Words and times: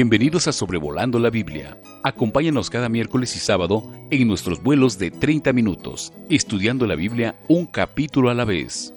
Bienvenidos 0.00 0.46
a 0.46 0.52
Sobrevolando 0.52 1.18
la 1.18 1.28
Biblia. 1.28 1.76
Acompáñanos 2.04 2.70
cada 2.70 2.88
miércoles 2.88 3.34
y 3.34 3.40
sábado 3.40 3.82
en 4.12 4.28
nuestros 4.28 4.62
vuelos 4.62 4.96
de 4.96 5.10
30 5.10 5.52
minutos, 5.52 6.12
estudiando 6.30 6.86
la 6.86 6.94
Biblia 6.94 7.34
un 7.48 7.66
capítulo 7.66 8.30
a 8.30 8.34
la 8.34 8.44
vez. 8.44 8.94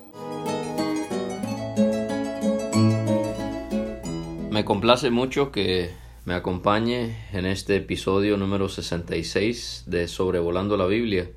Me 4.52 4.64
complace 4.64 5.09
mucho 5.09 5.52
que 5.52 5.89
me 6.25 6.36
acompañe 6.36 7.18
en 7.33 7.47
este 7.47 7.77
episodio 7.77 8.38
número 8.38 8.70
66 8.70 9.86
de 9.88 10.07
Sobrevolando 10.07 10.77
la 10.77 10.86
Biblia, 10.86 11.31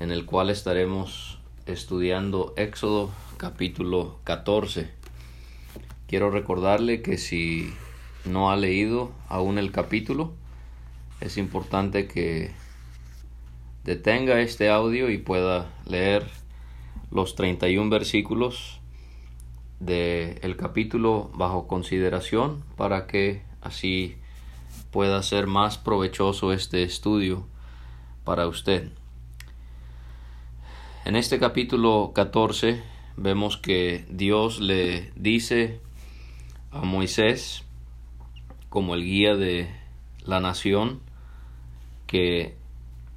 en 0.00 0.10
el 0.10 0.24
cual 0.24 0.48
estaremos 0.48 1.40
estudiando 1.66 2.54
Éxodo 2.56 3.10
capítulo 3.36 4.18
14. 4.24 4.88
Quiero 6.06 6.30
recordarle 6.30 7.02
que 7.02 7.18
si 7.18 7.70
no 8.26 8.50
ha 8.50 8.56
leído 8.56 9.12
aún 9.28 9.58
el 9.58 9.72
capítulo, 9.72 10.32
es 11.20 11.38
importante 11.38 12.06
que 12.06 12.50
detenga 13.84 14.40
este 14.40 14.68
audio 14.68 15.10
y 15.10 15.18
pueda 15.18 15.70
leer 15.86 16.26
los 17.10 17.36
31 17.36 17.88
versículos 17.88 18.80
del 19.80 20.38
el 20.42 20.56
capítulo 20.56 21.30
bajo 21.34 21.66
consideración 21.66 22.64
para 22.76 23.06
que 23.06 23.42
así 23.60 24.16
pueda 24.90 25.22
ser 25.22 25.46
más 25.46 25.78
provechoso 25.78 26.52
este 26.52 26.82
estudio 26.82 27.46
para 28.24 28.46
usted. 28.48 28.90
En 31.04 31.14
este 31.14 31.38
capítulo 31.38 32.12
14 32.14 32.82
vemos 33.16 33.56
que 33.56 34.04
Dios 34.08 34.58
le 34.58 35.12
dice 35.14 35.80
a 36.72 36.80
Moisés 36.80 37.65
como 38.76 38.94
el 38.94 39.04
guía 39.04 39.36
de 39.36 39.70
la 40.22 40.38
nación 40.38 41.00
que 42.06 42.58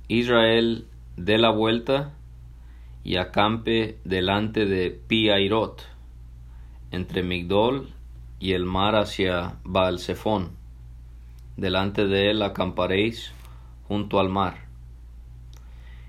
Israel 0.07 0.87
dé 1.17 1.37
la 1.37 1.49
vuelta 1.49 2.13
y 3.03 3.17
acampe 3.17 3.99
delante 4.05 4.65
de 4.65 4.89
Piairot, 4.89 5.85
entre 6.91 7.23
Migdol 7.23 7.89
y 8.39 8.53
el 8.53 8.63
mar 8.63 8.95
hacia 8.95 9.57
Baal-Zephón. 9.65 10.51
Delante 11.57 12.07
de 12.07 12.31
él 12.31 12.41
acamparéis 12.41 13.33
junto 13.85 14.21
al 14.21 14.29
mar. 14.29 14.59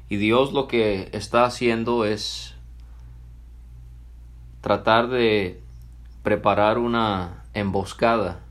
Y 0.08 0.18
Dios 0.18 0.52
lo 0.52 0.68
que 0.68 1.10
está 1.12 1.44
haciendo 1.44 2.04
es 2.04 2.54
tratar 4.60 5.08
de 5.08 5.60
preparar 6.22 6.78
una 6.78 7.42
emboscada 7.52 8.44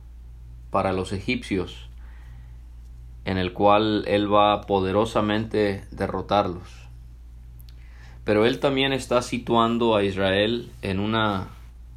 para 0.71 0.93
los 0.93 1.11
egipcios, 1.11 1.89
en 3.25 3.37
el 3.37 3.53
cual 3.53 4.03
él 4.07 4.31
va 4.31 4.61
poderosamente 4.61 5.85
derrotarlos. 5.91 6.67
Pero 8.23 8.45
él 8.45 8.59
también 8.59 8.93
está 8.93 9.21
situando 9.21 9.95
a 9.95 10.03
Israel 10.03 10.71
en 10.81 10.99
una 10.99 11.47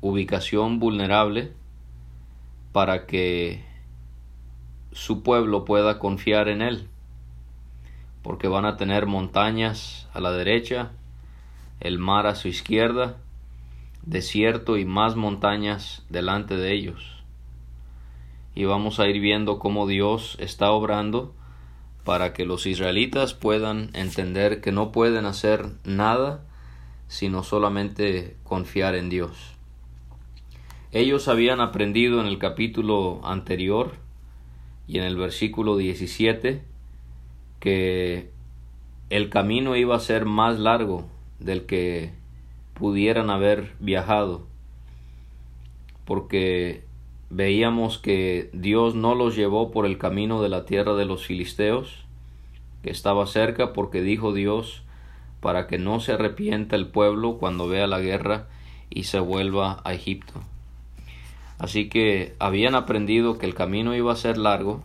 ubicación 0.01 0.79
vulnerable 0.79 1.53
para 2.73 3.07
que 3.07 3.65
su 4.93 5.23
pueblo 5.23 5.65
pueda 5.65 5.99
confiar 5.99 6.49
en 6.49 6.63
él, 6.63 6.89
porque 8.23 8.49
van 8.49 8.65
a 8.65 8.77
tener 8.77 9.07
montañas 9.07 10.09
a 10.15 10.21
la 10.21 10.33
derecha, 10.33 10.93
el 11.81 11.99
mar 11.99 12.27
a 12.27 12.35
su 12.35 12.49
izquierda, 12.49 13.17
desierto 14.03 14.79
y 14.79 14.85
más 14.85 15.17
montañas 15.17 16.05
delante 16.09 16.57
de 16.57 16.73
ellos 16.73 17.22
y 18.55 18.65
vamos 18.65 19.01
a 19.01 19.09
ir 19.09 19.21
viendo 19.21 19.59
cómo 19.59 19.87
Dios 19.87 20.37
está 20.41 20.71
obrando 20.71 21.35
para 22.05 22.33
que 22.33 22.45
los 22.45 22.67
israelitas 22.67 23.35
puedan 23.35 23.91
entender 23.95 24.61
que 24.61 24.73
no 24.73 24.93
pueden 24.93 25.25
hacer 25.25 25.67
nada 25.85 26.45
sino 27.09 27.43
solamente 27.43 28.37
confiar 28.43 28.95
en 28.95 29.11
Dios. 29.11 29.53
Ellos 30.93 31.29
habían 31.29 31.61
aprendido 31.61 32.21
en 32.21 32.27
el 32.27 32.39
capítulo 32.39 33.21
anterior 33.23 33.93
y 34.89 34.99
en 34.99 35.05
el 35.05 35.17
versículo 35.17 35.77
17 35.77 36.63
que 37.61 38.31
el 39.11 39.29
camino 39.29 39.77
iba 39.77 39.95
a 39.95 40.01
ser 40.01 40.25
más 40.25 40.59
largo 40.59 41.07
del 41.39 41.67
que 41.67 42.13
pudieran 42.75 43.29
haber 43.29 43.75
viajado 43.79 44.47
porque 46.05 46.85
veíamos 47.33 47.97
que 47.97 48.51
Dios 48.53 48.95
no 48.95 49.15
los 49.15 49.35
llevó 49.35 49.71
por 49.71 49.87
el 49.87 49.97
camino 49.97 50.43
de 50.43 50.51
la 50.51 50.67
tierra 50.67 50.93
de 50.93 51.07
los 51.07 51.25
filisteos, 51.25 52.05
que 52.83 52.91
estaba 52.91 53.27
cerca, 53.27 53.73
porque 53.73 54.03
dijo 54.03 54.35
Dios, 54.35 54.83
para 55.41 55.67
que 55.67 55.79
no 55.79 55.99
se 56.01 56.13
arrepienta 56.13 56.77
el 56.77 56.89
pueblo 56.89 57.39
cuando 57.39 57.67
vea 57.69 57.87
la 57.87 58.01
guerra 58.01 58.49
y 58.91 59.05
se 59.05 59.19
vuelva 59.19 59.81
a 59.85 59.95
Egipto. 59.95 60.43
Así 61.59 61.89
que 61.89 62.35
habían 62.39 62.75
aprendido 62.75 63.39
que 63.39 63.47
el 63.47 63.55
camino 63.55 63.95
iba 63.97 64.13
a 64.13 64.17
ser 64.17 64.37
largo 64.37 64.83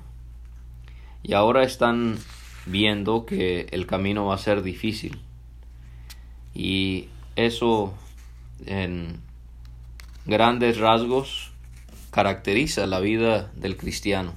y 1.23 1.33
ahora 1.33 1.63
están 1.63 2.17
viendo 2.65 3.25
que 3.25 3.67
el 3.71 3.85
camino 3.87 4.25
va 4.27 4.35
a 4.35 4.39
ser 4.39 4.61
difícil. 4.61 5.19
Y 6.53 7.09
eso 7.35 7.93
en 8.65 9.19
grandes 10.25 10.77
rasgos 10.77 11.51
caracteriza 12.17 12.87
la 12.87 12.99
vida 12.99 13.51
del 13.53 13.77
cristiano. 13.77 14.33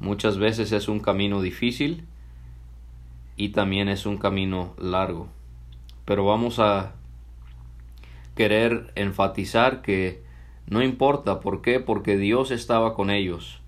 Muchas 0.00 0.36
veces 0.36 0.72
es 0.72 0.88
un 0.88 0.98
camino 0.98 1.42
difícil 1.42 2.02
y 3.36 3.50
también 3.50 3.88
es 3.88 4.04
un 4.04 4.18
camino 4.18 4.74
largo. 4.76 5.28
Pero 6.04 6.24
vamos 6.24 6.58
a 6.58 6.94
querer 8.34 8.90
enfatizar 8.96 9.80
que 9.80 10.24
no 10.66 10.82
importa 10.82 11.38
por 11.38 11.62
qué, 11.62 11.78
porque 11.78 12.16
Dios 12.16 12.50
estaba 12.50 12.94
con 12.94 13.10
ellos, 13.10 13.60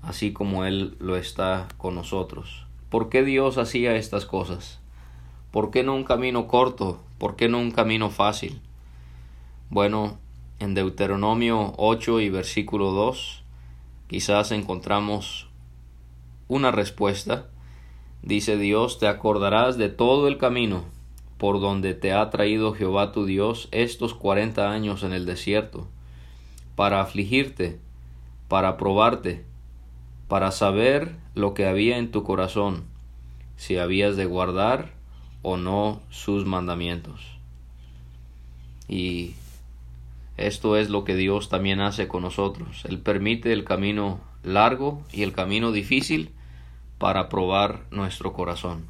así 0.00 0.32
como 0.32 0.64
Él 0.64 0.96
lo 0.98 1.16
está 1.16 1.68
con 1.76 1.94
nosotros. 1.94 2.64
¿Por 2.88 3.10
qué 3.10 3.22
Dios 3.22 3.58
hacía 3.58 3.96
estas 3.96 4.24
cosas? 4.24 4.80
¿Por 5.50 5.70
qué 5.70 5.82
no 5.82 5.94
un 5.94 6.04
camino 6.04 6.46
corto? 6.46 7.02
¿Por 7.18 7.36
qué 7.36 7.50
no 7.50 7.58
un 7.58 7.70
camino 7.70 8.08
fácil? 8.08 8.62
Bueno, 9.68 10.18
en 10.60 10.74
Deuteronomio 10.74 11.72
8 11.78 12.20
y 12.20 12.28
versículo 12.28 12.92
2 12.92 13.42
quizás 14.06 14.52
encontramos 14.52 15.48
una 16.48 16.70
respuesta. 16.70 17.46
Dice 18.22 18.58
Dios, 18.58 18.98
te 18.98 19.08
acordarás 19.08 19.78
de 19.78 19.88
todo 19.88 20.28
el 20.28 20.36
camino 20.36 20.84
por 21.38 21.60
donde 21.60 21.94
te 21.94 22.12
ha 22.12 22.28
traído 22.28 22.74
Jehová 22.74 23.12
tu 23.12 23.24
Dios 23.24 23.68
estos 23.72 24.12
cuarenta 24.12 24.70
años 24.70 25.02
en 25.02 25.14
el 25.14 25.24
desierto, 25.24 25.88
para 26.76 27.00
afligirte, 27.00 27.80
para 28.48 28.76
probarte, 28.76 29.44
para 30.28 30.50
saber 30.50 31.16
lo 31.34 31.54
que 31.54 31.66
había 31.66 31.96
en 31.96 32.10
tu 32.10 32.22
corazón, 32.22 32.84
si 33.56 33.78
habías 33.78 34.16
de 34.16 34.26
guardar 34.26 34.92
o 35.40 35.56
no 35.56 36.00
sus 36.10 36.44
mandamientos. 36.44 37.20
Y 38.86 39.34
esto 40.46 40.76
es 40.76 40.90
lo 40.90 41.04
que 41.04 41.14
Dios 41.14 41.48
también 41.48 41.80
hace 41.80 42.08
con 42.08 42.22
nosotros. 42.22 42.84
Él 42.88 42.98
permite 42.98 43.52
el 43.52 43.64
camino 43.64 44.20
largo 44.42 45.02
y 45.12 45.22
el 45.22 45.32
camino 45.32 45.72
difícil 45.72 46.30
para 46.98 47.28
probar 47.28 47.84
nuestro 47.90 48.32
corazón. 48.32 48.86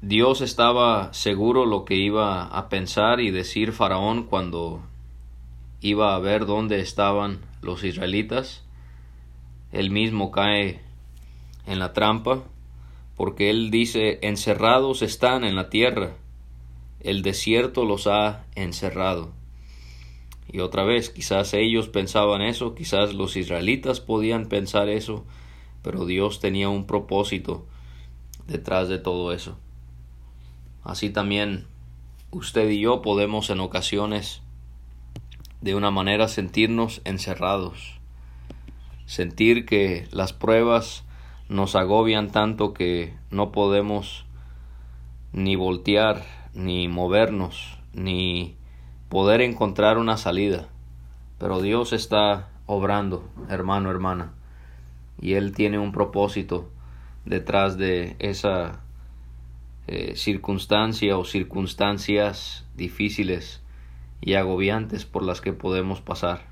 Dios 0.00 0.40
estaba 0.40 1.12
seguro 1.12 1.66
lo 1.66 1.84
que 1.84 1.96
iba 1.96 2.44
a 2.44 2.68
pensar 2.68 3.20
y 3.20 3.30
decir 3.30 3.72
Faraón 3.72 4.24
cuando 4.24 4.80
iba 5.80 6.14
a 6.14 6.18
ver 6.18 6.46
dónde 6.46 6.80
estaban 6.80 7.40
los 7.62 7.82
israelitas. 7.82 8.64
Él 9.72 9.90
mismo 9.90 10.30
cae 10.30 10.80
en 11.66 11.78
la 11.78 11.92
trampa 11.92 12.44
porque 13.16 13.50
él 13.50 13.70
dice 13.70 14.20
encerrados 14.22 15.02
están 15.02 15.42
en 15.42 15.56
la 15.56 15.68
tierra 15.68 16.12
el 17.00 17.22
desierto 17.22 17.84
los 17.84 18.06
ha 18.06 18.44
encerrado. 18.54 19.32
Y 20.50 20.60
otra 20.60 20.84
vez, 20.84 21.10
quizás 21.10 21.52
ellos 21.54 21.88
pensaban 21.88 22.40
eso, 22.40 22.74
quizás 22.74 23.14
los 23.14 23.36
israelitas 23.36 24.00
podían 24.00 24.46
pensar 24.46 24.88
eso, 24.88 25.24
pero 25.82 26.06
Dios 26.06 26.40
tenía 26.40 26.68
un 26.68 26.86
propósito 26.86 27.66
detrás 28.46 28.88
de 28.88 28.98
todo 28.98 29.32
eso. 29.32 29.58
Así 30.82 31.10
también 31.10 31.66
usted 32.30 32.68
y 32.70 32.80
yo 32.80 33.02
podemos 33.02 33.50
en 33.50 33.60
ocasiones 33.60 34.42
de 35.60 35.74
una 35.74 35.90
manera 35.90 36.28
sentirnos 36.28 37.02
encerrados, 37.04 38.00
sentir 39.06 39.66
que 39.66 40.06
las 40.10 40.32
pruebas 40.32 41.04
nos 41.48 41.74
agobian 41.74 42.30
tanto 42.30 42.72
que 42.72 43.14
no 43.30 43.52
podemos 43.52 44.24
ni 45.32 45.56
voltear 45.56 46.37
ni 46.58 46.88
movernos, 46.88 47.78
ni 47.94 48.56
poder 49.08 49.40
encontrar 49.40 49.96
una 49.96 50.16
salida. 50.16 50.66
Pero 51.38 51.62
Dios 51.62 51.92
está 51.92 52.48
obrando, 52.66 53.28
hermano, 53.48 53.90
hermana, 53.90 54.32
y 55.20 55.34
Él 55.34 55.52
tiene 55.52 55.78
un 55.78 55.92
propósito 55.92 56.68
detrás 57.24 57.78
de 57.78 58.16
esa 58.18 58.80
eh, 59.86 60.16
circunstancia 60.16 61.16
o 61.16 61.24
circunstancias 61.24 62.66
difíciles 62.76 63.62
y 64.20 64.34
agobiantes 64.34 65.04
por 65.04 65.22
las 65.22 65.40
que 65.40 65.52
podemos 65.52 66.00
pasar. 66.00 66.46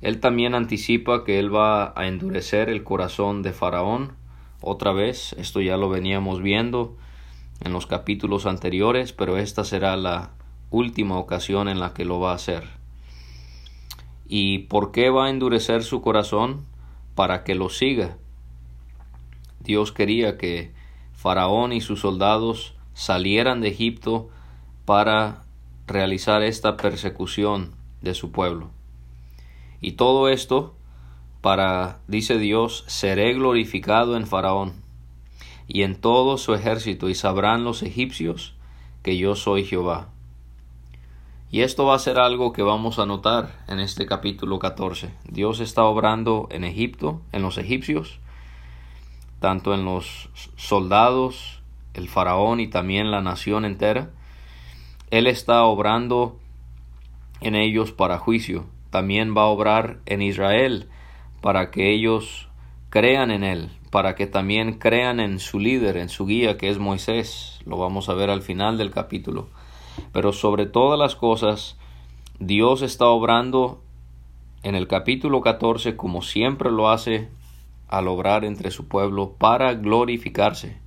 Él 0.00 0.18
también 0.18 0.56
anticipa 0.56 1.24
que 1.24 1.38
Él 1.38 1.54
va 1.54 1.92
a 1.96 2.08
endurecer 2.08 2.68
el 2.68 2.82
corazón 2.82 3.42
de 3.42 3.52
Faraón 3.52 4.12
otra 4.60 4.92
vez, 4.92 5.34
esto 5.38 5.60
ya 5.60 5.76
lo 5.76 5.88
veníamos 5.88 6.42
viendo 6.42 6.96
en 7.60 7.72
los 7.72 7.86
capítulos 7.86 8.46
anteriores, 8.46 9.12
pero 9.12 9.38
esta 9.38 9.64
será 9.64 9.96
la 9.96 10.30
última 10.70 11.18
ocasión 11.18 11.68
en 11.68 11.80
la 11.80 11.94
que 11.94 12.04
lo 12.04 12.20
va 12.20 12.32
a 12.32 12.36
hacer. 12.36 12.64
¿Y 14.26 14.60
por 14.60 14.92
qué 14.92 15.10
va 15.10 15.26
a 15.26 15.30
endurecer 15.30 15.84
su 15.84 16.00
corazón? 16.02 16.64
Para 17.14 17.44
que 17.44 17.54
lo 17.54 17.68
siga. 17.68 18.16
Dios 19.60 19.92
quería 19.92 20.36
que 20.36 20.72
Faraón 21.12 21.72
y 21.72 21.80
sus 21.80 22.00
soldados 22.00 22.74
salieran 22.92 23.60
de 23.60 23.68
Egipto 23.68 24.28
para 24.84 25.44
realizar 25.86 26.42
esta 26.42 26.76
persecución 26.76 27.72
de 28.02 28.14
su 28.14 28.30
pueblo. 28.30 28.70
Y 29.80 29.92
todo 29.92 30.28
esto 30.28 30.74
para, 31.40 32.00
dice 32.08 32.38
Dios, 32.38 32.84
seré 32.86 33.34
glorificado 33.34 34.16
en 34.16 34.26
Faraón 34.26 34.83
y 35.66 35.82
en 35.82 35.96
todo 35.96 36.38
su 36.38 36.54
ejército, 36.54 37.08
y 37.08 37.14
sabrán 37.14 37.64
los 37.64 37.82
egipcios 37.82 38.54
que 39.02 39.16
yo 39.16 39.36
soy 39.36 39.64
Jehová. 39.64 40.08
Y 41.50 41.60
esto 41.60 41.86
va 41.86 41.94
a 41.94 42.00
ser 42.00 42.18
algo 42.18 42.52
que 42.52 42.62
vamos 42.62 42.98
a 42.98 43.06
notar 43.06 43.64
en 43.68 43.78
este 43.78 44.06
capítulo 44.06 44.58
14. 44.58 45.10
Dios 45.30 45.60
está 45.60 45.84
obrando 45.84 46.48
en 46.50 46.64
Egipto, 46.64 47.20
en 47.30 47.42
los 47.42 47.58
egipcios, 47.58 48.18
tanto 49.38 49.72
en 49.72 49.84
los 49.84 50.30
soldados, 50.56 51.62
el 51.94 52.08
faraón 52.08 52.58
y 52.58 52.66
también 52.66 53.10
la 53.10 53.20
nación 53.20 53.64
entera. 53.64 54.10
Él 55.10 55.28
está 55.28 55.62
obrando 55.64 56.40
en 57.40 57.54
ellos 57.54 57.92
para 57.92 58.18
juicio. 58.18 58.66
También 58.90 59.36
va 59.36 59.42
a 59.42 59.46
obrar 59.46 60.00
en 60.06 60.22
Israel 60.22 60.88
para 61.40 61.70
que 61.70 61.92
ellos 61.92 62.48
crean 62.94 63.32
en 63.32 63.42
Él, 63.42 63.70
para 63.90 64.14
que 64.14 64.28
también 64.28 64.74
crean 64.74 65.18
en 65.18 65.40
su 65.40 65.58
líder, 65.58 65.96
en 65.96 66.08
su 66.08 66.26
guía, 66.26 66.56
que 66.56 66.70
es 66.70 66.78
Moisés. 66.78 67.58
Lo 67.66 67.76
vamos 67.76 68.08
a 68.08 68.14
ver 68.14 68.30
al 68.30 68.40
final 68.40 68.78
del 68.78 68.92
capítulo. 68.92 69.48
Pero 70.12 70.32
sobre 70.32 70.66
todas 70.66 70.96
las 70.96 71.16
cosas, 71.16 71.76
Dios 72.38 72.82
está 72.82 73.06
obrando 73.06 73.82
en 74.62 74.76
el 74.76 74.86
capítulo 74.86 75.40
14 75.40 75.96
como 75.96 76.22
siempre 76.22 76.70
lo 76.70 76.88
hace 76.88 77.28
al 77.88 78.06
obrar 78.06 78.44
entre 78.44 78.70
su 78.70 78.86
pueblo 78.86 79.32
para 79.38 79.74
glorificarse. 79.74 80.78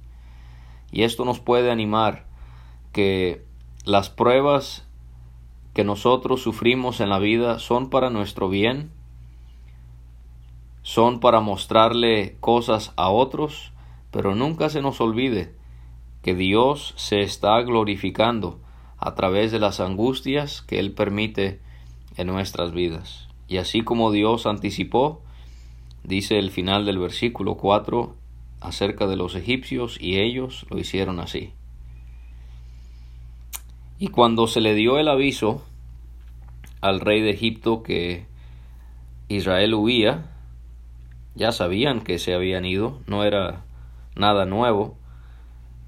Y 0.93 1.03
esto 1.03 1.25
nos 1.25 1.41
puede 1.41 1.71
animar 1.71 2.25
que 2.93 3.43
las 3.83 4.09
pruebas 4.09 4.87
que 5.73 5.83
nosotros 5.83 6.41
sufrimos 6.41 7.01
en 7.01 7.09
la 7.09 7.19
vida 7.19 7.59
son 7.59 7.89
para 7.89 8.09
nuestro 8.09 8.47
bien 8.47 8.91
son 10.87 11.19
para 11.19 11.41
mostrarle 11.41 12.37
cosas 12.39 12.93
a 12.95 13.09
otros, 13.09 13.73
pero 14.09 14.35
nunca 14.35 14.69
se 14.69 14.81
nos 14.81 15.01
olvide 15.01 15.53
que 16.21 16.33
Dios 16.33 16.93
se 16.95 17.23
está 17.23 17.59
glorificando 17.61 18.61
a 18.97 19.13
través 19.13 19.51
de 19.51 19.59
las 19.59 19.81
angustias 19.81 20.61
que 20.61 20.79
Él 20.79 20.93
permite 20.93 21.59
en 22.15 22.27
nuestras 22.27 22.71
vidas. 22.71 23.27
Y 23.49 23.57
así 23.57 23.81
como 23.81 24.13
Dios 24.13 24.45
anticipó, 24.45 25.21
dice 26.05 26.39
el 26.39 26.51
final 26.51 26.85
del 26.85 26.99
versículo 26.99 27.55
4 27.55 28.15
acerca 28.61 29.07
de 29.07 29.17
los 29.17 29.35
egipcios 29.35 29.97
y 29.99 30.19
ellos 30.19 30.65
lo 30.69 30.79
hicieron 30.79 31.19
así. 31.19 31.51
Y 33.99 34.07
cuando 34.07 34.47
se 34.47 34.61
le 34.61 34.73
dio 34.73 34.99
el 34.99 35.09
aviso 35.09 35.65
al 36.79 37.01
rey 37.01 37.19
de 37.19 37.31
Egipto 37.31 37.83
que 37.83 38.25
Israel 39.27 39.73
huía, 39.73 40.31
ya 41.37 41.51
sabían 41.51 42.01
que 42.01 42.17
se 42.17 42.33
habían 42.33 42.65
ido, 42.65 42.99
no 43.05 43.23
era 43.23 43.63
nada 44.15 44.45
nuevo, 44.45 44.97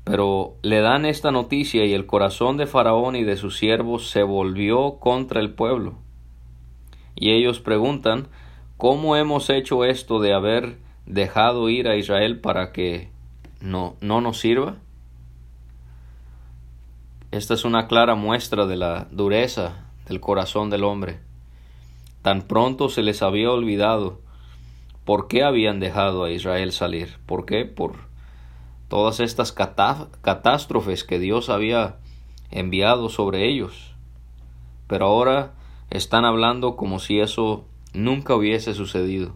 pero 0.04 0.54
le 0.62 0.80
dan 0.80 1.06
esta 1.06 1.32
noticia 1.32 1.86
y 1.86 1.94
el 1.94 2.06
corazón 2.06 2.58
de 2.58 2.68
Faraón 2.68 3.16
y 3.16 3.24
de 3.24 3.36
sus 3.36 3.58
siervos 3.58 4.10
se 4.12 4.22
volvió 4.22 5.00
contra 5.00 5.42
el 5.42 5.52
pueblo. 5.52 5.96
Y 7.16 7.32
ellos 7.32 7.60
preguntan, 7.60 8.28
¿cómo 8.78 9.16
hemos 9.16 9.50
hecho 9.50 9.86
esto 9.86 10.20
de 10.20 10.34
haber 10.34 10.78
dejado 11.08 11.68
ir 11.70 11.88
a 11.88 11.96
Israel 11.96 12.40
para 12.40 12.72
que 12.72 13.10
no, 13.60 13.96
no 14.02 14.22
nos 14.22 14.40
sirva? 14.40 14.78
Esta 17.32 17.56
es 17.56 17.66
una 17.66 17.88
clara 17.88 18.14
muestra 18.14 18.68
de 18.68 18.78
la 18.78 19.08
dureza 19.12 19.88
del 20.08 20.20
corazón 20.20 20.70
del 20.70 20.84
hombre. 20.84 21.20
Tan 22.22 22.44
pronto 22.44 22.90
se 22.90 23.02
les 23.02 23.24
había 23.24 23.52
olvidado 23.52 24.22
¿Por 25.10 25.28
qué 25.28 25.42
habían 25.42 25.80
dejado 25.80 26.24
a 26.24 26.30
Israel 26.30 26.72
salir? 26.72 27.18
¿Por 27.26 27.48
qué? 27.48 27.66
Por 27.66 27.96
todas 28.90 29.20
estas 29.20 29.52
catástrofes 29.52 31.04
que 31.04 31.18
Dios 31.18 31.50
había 31.50 31.96
enviado 32.52 33.10
sobre 33.10 33.50
ellos. 33.50 33.96
Pero 34.86 35.08
ahora 35.08 35.54
están 35.90 36.26
hablando 36.26 36.76
como 36.76 37.00
si 37.00 37.20
eso 37.22 37.66
nunca 37.92 38.36
hubiese 38.36 38.76
sucedido. 38.76 39.34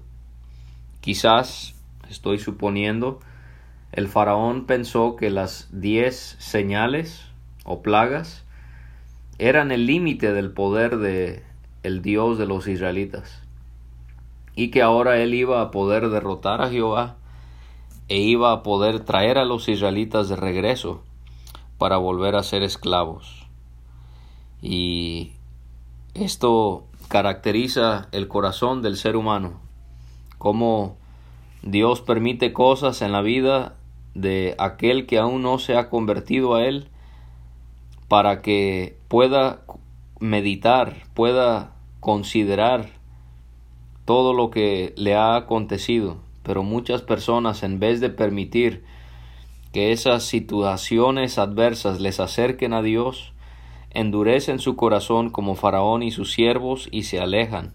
Quizás, 1.01 1.73
estoy 2.07 2.37
suponiendo, 2.37 3.19
el 3.93 4.07
faraón 4.09 4.67
pensó 4.67 5.15
que 5.15 5.31
las 5.31 5.69
diez 5.71 6.35
señales 6.37 7.25
o 7.65 7.81
plagas 7.81 8.45
eran 9.39 9.71
el 9.71 9.87
límite 9.87 10.33
del 10.33 10.51
poder 10.51 10.97
de 10.97 11.41
el 11.81 12.03
Dios 12.03 12.37
de 12.37 12.45
los 12.45 12.67
israelitas 12.67 13.43
y 14.55 14.69
que 14.69 14.81
ahora 14.81 15.17
él 15.17 15.33
iba 15.33 15.61
a 15.61 15.71
poder 15.71 16.09
derrotar 16.09 16.61
a 16.61 16.69
Jehová 16.69 17.15
e 18.07 18.19
iba 18.19 18.51
a 18.51 18.63
poder 18.63 18.99
traer 18.99 19.37
a 19.37 19.45
los 19.45 19.67
israelitas 19.69 20.29
de 20.29 20.35
regreso 20.35 21.01
para 21.77 21.97
volver 21.97 22.35
a 22.35 22.43
ser 22.43 22.63
esclavos. 22.63 23.47
Y 24.61 25.31
esto 26.13 26.85
caracteriza 27.07 28.07
el 28.11 28.27
corazón 28.27 28.81
del 28.81 28.97
ser 28.97 29.15
humano, 29.15 29.59
cómo 30.37 30.97
Dios 31.63 32.01
permite 32.01 32.53
cosas 32.53 33.01
en 33.01 33.11
la 33.11 33.21
vida 33.21 33.75
de 34.13 34.55
aquel 34.59 35.05
que 35.05 35.17
aún 35.17 35.41
no 35.41 35.59
se 35.59 35.75
ha 35.75 35.89
convertido 35.89 36.55
a 36.55 36.65
Él 36.65 36.89
para 38.07 38.41
que 38.41 38.97
pueda 39.07 39.61
meditar, 40.19 41.07
pueda 41.13 41.73
considerar 41.99 42.89
todo 44.05 44.33
lo 44.33 44.49
que 44.49 44.93
le 44.97 45.15
ha 45.15 45.35
acontecido, 45.35 46.17
pero 46.43 46.63
muchas 46.63 47.01
personas 47.01 47.63
en 47.63 47.79
vez 47.79 48.01
de 48.01 48.09
permitir 48.09 48.83
que 49.71 49.91
esas 49.91 50.23
situaciones 50.23 51.37
adversas 51.37 52.01
les 52.01 52.19
acerquen 52.19 52.73
a 52.73 52.81
Dios, 52.81 53.31
endurecen 53.91 54.59
su 54.59 54.75
corazón 54.75 55.29
como 55.29 55.55
Faraón 55.55 56.03
y 56.03 56.11
sus 56.11 56.31
siervos 56.33 56.89
y 56.91 57.03
se 57.03 57.19
alejan 57.19 57.73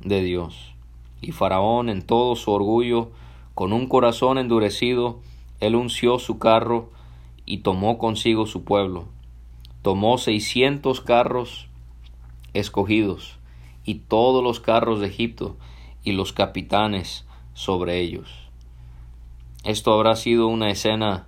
de 0.00 0.22
Dios. 0.22 0.74
Y 1.22 1.32
Faraón 1.32 1.88
en 1.88 2.02
todo 2.02 2.36
su 2.36 2.50
orgullo, 2.50 3.10
con 3.54 3.72
un 3.72 3.86
corazón 3.86 4.36
endurecido, 4.36 5.20
él 5.60 5.74
unció 5.76 6.18
su 6.18 6.38
carro 6.38 6.90
y 7.46 7.58
tomó 7.58 7.98
consigo 7.98 8.46
su 8.46 8.64
pueblo. 8.64 9.06
Tomó 9.82 10.18
seiscientos 10.18 11.00
carros 11.00 11.68
escogidos 12.52 13.38
y 13.84 13.96
todos 13.96 14.42
los 14.42 14.60
carros 14.60 15.00
de 15.00 15.08
Egipto 15.08 15.56
y 16.02 16.12
los 16.12 16.32
capitanes 16.32 17.26
sobre 17.54 18.00
ellos. 18.00 18.44
Esto 19.64 19.94
habrá 19.94 20.16
sido 20.16 20.48
una 20.48 20.70
escena 20.70 21.26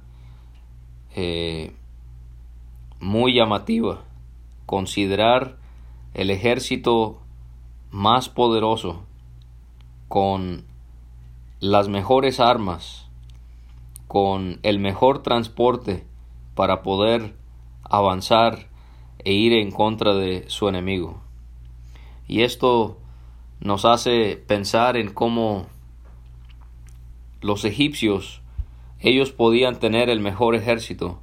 eh, 1.15 1.73
muy 3.01 3.35
llamativa. 3.35 4.05
Considerar 4.67 5.57
el 6.13 6.31
ejército 6.31 7.21
más 7.91 8.29
poderoso 8.29 9.05
con 10.09 10.65
las 11.61 11.89
mejores 11.89 12.41
armas, 12.41 13.09
con 14.09 14.61
el 14.63 14.79
mejor 14.79 15.23
transporte 15.23 16.05
para 16.55 16.83
poder 16.83 17.35
avanzar 17.83 18.69
e 19.25 19.33
ir 19.33 19.53
en 19.53 19.71
contra 19.71 20.15
de 20.15 20.45
su 20.49 20.69
enemigo. 20.69 21.26
Y 22.29 22.43
esto 22.43 22.99
nos 23.61 23.85
hace 23.85 24.37
pensar 24.37 24.97
en 24.97 25.13
cómo 25.13 25.67
los 27.41 27.65
egipcios, 27.65 28.43
ellos 29.01 29.31
podían 29.33 29.79
tener 29.79 30.09
el 30.11 30.21
mejor 30.21 30.55
ejército, 30.55 31.21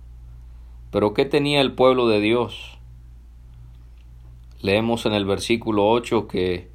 pero 0.91 1.13
¿qué 1.13 1.25
tenía 1.25 1.62
el 1.62 1.74
pueblo 1.74 2.07
de 2.07 2.19
Dios? 2.19 2.74
leemos 4.63 5.05
en 5.05 5.13
el 5.13 5.25
versículo 5.25 5.89
8 5.89 6.27
que 6.27 6.69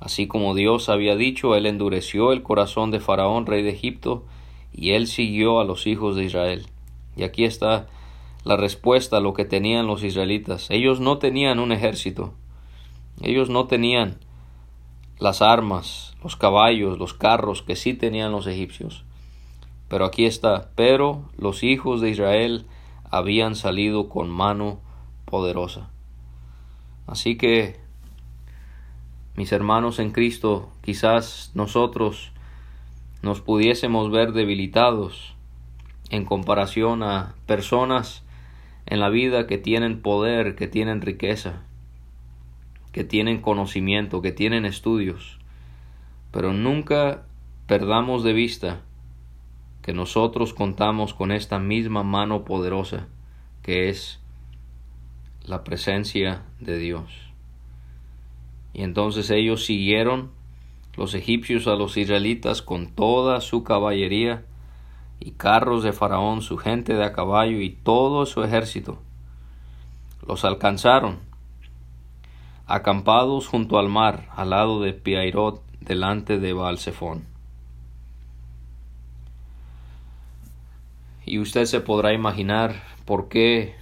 así 0.00 0.26
como 0.26 0.54
Dios 0.54 0.88
había 0.90 1.16
dicho, 1.16 1.54
él 1.54 1.66
endureció 1.66 2.32
el 2.32 2.42
corazón 2.42 2.90
de 2.90 3.00
Faraón, 3.00 3.46
rey 3.46 3.62
de 3.62 3.70
Egipto, 3.70 4.24
y 4.72 4.90
él 4.90 5.06
siguió 5.06 5.60
a 5.60 5.64
los 5.64 5.86
hijos 5.86 6.14
de 6.14 6.24
Israel. 6.24 6.66
Y 7.16 7.22
aquí 7.22 7.44
está 7.44 7.86
la 8.44 8.56
respuesta 8.56 9.16
a 9.16 9.20
lo 9.20 9.34
que 9.34 9.44
tenían 9.44 9.86
los 9.86 10.04
israelitas. 10.04 10.68
Ellos 10.70 11.00
no 11.00 11.18
tenían 11.18 11.58
un 11.58 11.72
ejército. 11.72 12.34
Ellos 13.22 13.50
no 13.50 13.66
tenían 13.66 14.18
las 15.18 15.42
armas, 15.42 16.16
los 16.22 16.36
caballos, 16.36 16.98
los 16.98 17.14
carros 17.14 17.62
que 17.62 17.76
sí 17.76 17.94
tenían 17.94 18.32
los 18.32 18.46
egipcios. 18.46 19.04
Pero 19.88 20.04
aquí 20.04 20.26
está, 20.26 20.70
pero 20.74 21.22
los 21.36 21.62
hijos 21.62 22.00
de 22.00 22.10
Israel 22.10 22.66
habían 23.10 23.54
salido 23.56 24.08
con 24.08 24.28
mano 24.28 24.80
poderosa. 25.24 25.90
Así 27.06 27.36
que, 27.36 27.80
mis 29.34 29.50
hermanos 29.52 29.98
en 29.98 30.12
Cristo, 30.12 30.68
quizás 30.82 31.52
nosotros 31.54 32.32
nos 33.22 33.40
pudiésemos 33.40 34.10
ver 34.10 34.32
debilitados 34.32 35.34
en 36.10 36.24
comparación 36.24 37.02
a 37.02 37.34
personas 37.46 38.22
en 38.86 39.00
la 39.00 39.08
vida 39.08 39.46
que 39.46 39.58
tienen 39.58 40.00
poder, 40.00 40.54
que 40.54 40.68
tienen 40.68 41.00
riqueza, 41.00 41.62
que 42.98 43.04
tienen 43.04 43.40
conocimiento, 43.40 44.22
que 44.22 44.32
tienen 44.32 44.64
estudios, 44.64 45.38
pero 46.32 46.52
nunca 46.52 47.22
perdamos 47.68 48.24
de 48.24 48.32
vista 48.32 48.80
que 49.82 49.92
nosotros 49.92 50.52
contamos 50.52 51.14
con 51.14 51.30
esta 51.30 51.60
misma 51.60 52.02
mano 52.02 52.44
poderosa 52.44 53.06
que 53.62 53.88
es 53.88 54.18
la 55.44 55.62
presencia 55.62 56.42
de 56.58 56.76
Dios. 56.76 57.08
Y 58.72 58.82
entonces 58.82 59.30
ellos 59.30 59.64
siguieron 59.64 60.32
los 60.96 61.14
egipcios 61.14 61.68
a 61.68 61.76
los 61.76 61.96
israelitas 61.96 62.62
con 62.62 62.88
toda 62.88 63.40
su 63.40 63.62
caballería 63.62 64.44
y 65.20 65.30
carros 65.30 65.84
de 65.84 65.92
Faraón, 65.92 66.42
su 66.42 66.56
gente 66.56 66.94
de 66.94 67.04
a 67.04 67.12
caballo 67.12 67.60
y 67.60 67.70
todo 67.70 68.26
su 68.26 68.42
ejército. 68.42 68.98
Los 70.26 70.44
alcanzaron, 70.44 71.27
acampados 72.68 73.48
junto 73.48 73.78
al 73.78 73.88
mar, 73.88 74.28
al 74.36 74.50
lado 74.50 74.80
de 74.80 74.92
Piairot, 74.92 75.62
delante 75.80 76.38
de 76.38 76.52
Baalsefón. 76.52 77.24
Y 81.24 81.38
usted 81.38 81.64
se 81.64 81.80
podrá 81.80 82.12
imaginar 82.12 82.82
por 83.06 83.28
qué 83.28 83.74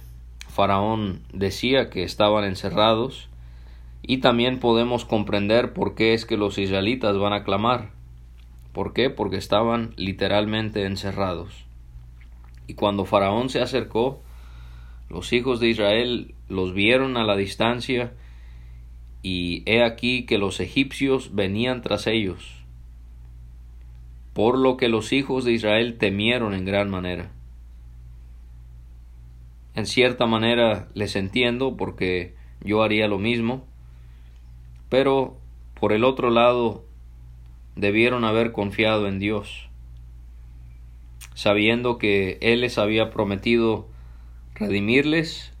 Faraón 0.47 1.21
decía 1.33 1.89
que 1.89 2.03
estaban 2.03 2.45
encerrados, 2.45 3.27
y 4.01 4.19
también 4.19 4.59
podemos 4.59 5.03
comprender 5.03 5.73
por 5.73 5.93
qué 5.93 6.13
es 6.13 6.25
que 6.25 6.37
los 6.37 6.57
israelitas 6.57 7.17
van 7.17 7.33
a 7.33 7.43
clamar. 7.43 7.89
¿Por 8.71 8.93
qué? 8.93 9.09
Porque 9.09 9.35
estaban 9.35 9.93
literalmente 9.97 10.85
encerrados. 10.85 11.65
Y 12.67 12.75
cuando 12.75 13.03
Faraón 13.03 13.49
se 13.49 13.59
acercó, 13.59 14.21
los 15.09 15.33
hijos 15.33 15.59
de 15.59 15.67
Israel 15.67 16.35
los 16.47 16.73
vieron 16.73 17.17
a 17.17 17.23
la 17.23 17.35
distancia 17.35 18.13
y 19.29 19.61
he 19.65 19.83
aquí 19.83 20.25
que 20.25 20.37
los 20.37 20.61
egipcios 20.61 21.35
venían 21.35 21.81
tras 21.81 22.07
ellos, 22.07 22.63
por 24.31 24.57
lo 24.57 24.77
que 24.77 24.87
los 24.87 25.11
hijos 25.11 25.43
de 25.43 25.51
Israel 25.51 25.97
temieron 25.97 26.53
en 26.53 26.63
gran 26.63 26.89
manera. 26.89 27.29
En 29.75 29.85
cierta 29.85 30.27
manera 30.27 30.87
les 30.93 31.17
entiendo 31.17 31.75
porque 31.75 32.35
yo 32.61 32.83
haría 32.83 33.09
lo 33.09 33.19
mismo, 33.19 33.65
pero 34.87 35.35
por 35.77 35.91
el 35.91 36.05
otro 36.05 36.29
lado 36.29 36.85
debieron 37.75 38.23
haber 38.23 38.53
confiado 38.53 39.09
en 39.09 39.19
Dios, 39.19 39.67
sabiendo 41.33 41.97
que 41.97 42.37
Él 42.39 42.61
les 42.61 42.77
había 42.77 43.09
prometido 43.09 43.89
redimirles 44.55 45.51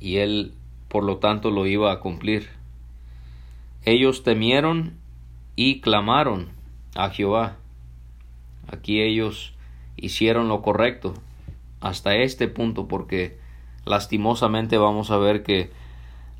y 0.00 0.16
Él 0.16 0.54
por 0.94 1.02
lo 1.02 1.16
tanto 1.16 1.50
lo 1.50 1.66
iba 1.66 1.90
a 1.90 1.98
cumplir. 1.98 2.50
Ellos 3.84 4.22
temieron 4.22 4.96
y 5.56 5.80
clamaron 5.80 6.50
a 6.94 7.10
Jehová. 7.10 7.56
Aquí 8.68 9.00
ellos 9.00 9.54
hicieron 9.96 10.46
lo 10.46 10.62
correcto 10.62 11.14
hasta 11.80 12.14
este 12.14 12.46
punto 12.46 12.86
porque 12.86 13.40
lastimosamente 13.84 14.78
vamos 14.78 15.10
a 15.10 15.16
ver 15.16 15.42
que 15.42 15.72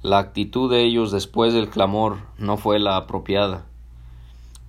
la 0.02 0.18
actitud 0.18 0.70
de 0.70 0.84
ellos 0.84 1.11
después 1.11 1.52
del 1.52 1.68
clamor 1.68 2.18
no 2.38 2.56
fue 2.56 2.78
la 2.78 2.96
apropiada. 2.96 3.66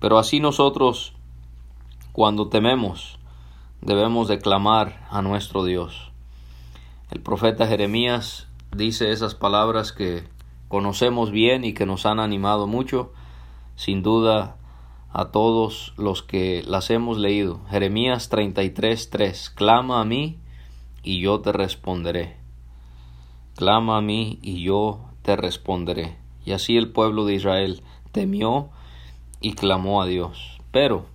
Pero 0.00 0.18
así 0.18 0.40
nosotros, 0.40 1.12
cuando 2.10 2.48
tememos, 2.48 3.20
debemos 3.82 4.26
de 4.26 4.40
clamar 4.40 5.06
a 5.12 5.22
nuestro 5.22 5.62
Dios. 5.62 6.10
El 7.12 7.20
profeta 7.20 7.68
Jeremías 7.68 8.45
dice 8.76 9.12
esas 9.12 9.34
palabras 9.34 9.92
que 9.92 10.24
conocemos 10.68 11.30
bien 11.30 11.64
y 11.64 11.72
que 11.72 11.86
nos 11.86 12.06
han 12.06 12.20
animado 12.20 12.66
mucho, 12.66 13.12
sin 13.76 14.02
duda 14.02 14.56
a 15.12 15.26
todos 15.26 15.94
los 15.96 16.22
que 16.22 16.62
las 16.66 16.90
hemos 16.90 17.18
leído. 17.18 17.60
Jeremías 17.70 18.30
33:3 18.30 19.54
Clama 19.54 20.00
a 20.00 20.04
mí 20.04 20.38
y 21.02 21.20
yo 21.20 21.40
te 21.40 21.52
responderé. 21.52 22.36
Clama 23.54 23.98
a 23.98 24.02
mí 24.02 24.38
y 24.42 24.62
yo 24.62 25.00
te 25.22 25.36
responderé. 25.36 26.16
Y 26.44 26.52
así 26.52 26.76
el 26.76 26.90
pueblo 26.90 27.24
de 27.24 27.34
Israel 27.34 27.82
temió 28.12 28.68
y 29.40 29.54
clamó 29.54 30.02
a 30.02 30.06
Dios. 30.06 30.60
Pero 30.70 31.06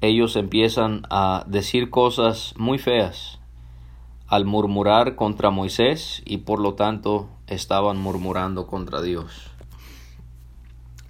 ellos 0.00 0.36
empiezan 0.36 1.06
a 1.10 1.44
decir 1.46 1.90
cosas 1.90 2.54
muy 2.56 2.78
feas 2.78 3.38
al 4.26 4.44
murmurar 4.44 5.16
contra 5.16 5.50
Moisés 5.50 6.22
y 6.24 6.38
por 6.38 6.60
lo 6.60 6.74
tanto 6.74 7.28
estaban 7.46 7.98
murmurando 7.98 8.66
contra 8.66 9.02
Dios. 9.02 9.50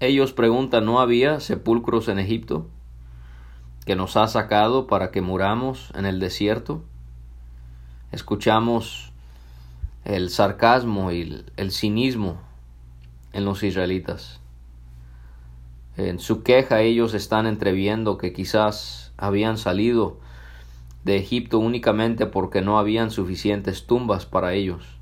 Ellos 0.00 0.32
preguntan, 0.32 0.84
¿no 0.84 1.00
había 1.00 1.40
sepulcros 1.40 2.08
en 2.08 2.18
Egipto 2.18 2.66
que 3.86 3.96
nos 3.96 4.16
ha 4.16 4.26
sacado 4.26 4.86
para 4.86 5.10
que 5.10 5.20
muramos 5.20 5.92
en 5.94 6.06
el 6.06 6.20
desierto? 6.20 6.82
Escuchamos 8.12 9.12
el 10.04 10.30
sarcasmo 10.30 11.12
y 11.12 11.44
el 11.56 11.72
cinismo 11.72 12.38
en 13.32 13.44
los 13.44 13.62
israelitas. 13.62 14.40
En 15.96 16.18
su 16.18 16.42
queja 16.42 16.80
ellos 16.80 17.14
están 17.14 17.46
entreviendo 17.46 18.18
que 18.18 18.32
quizás 18.32 19.12
habían 19.16 19.58
salido 19.58 20.18
de 21.04 21.16
Egipto 21.16 21.58
únicamente 21.58 22.26
porque 22.26 22.62
no 22.62 22.78
habían 22.78 23.10
suficientes 23.10 23.86
tumbas 23.86 24.26
para 24.26 24.54
ellos 24.54 24.98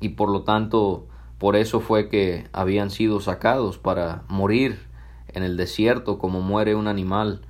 y 0.00 0.10
por 0.10 0.30
lo 0.30 0.42
tanto 0.42 1.06
por 1.38 1.56
eso 1.56 1.80
fue 1.80 2.08
que 2.08 2.48
habían 2.52 2.90
sido 2.90 3.20
sacados 3.20 3.78
para 3.78 4.22
morir 4.28 4.78
en 5.28 5.42
el 5.42 5.56
desierto 5.56 6.18
como 6.18 6.40
muere 6.40 6.74
un 6.74 6.88
animal 6.88 7.42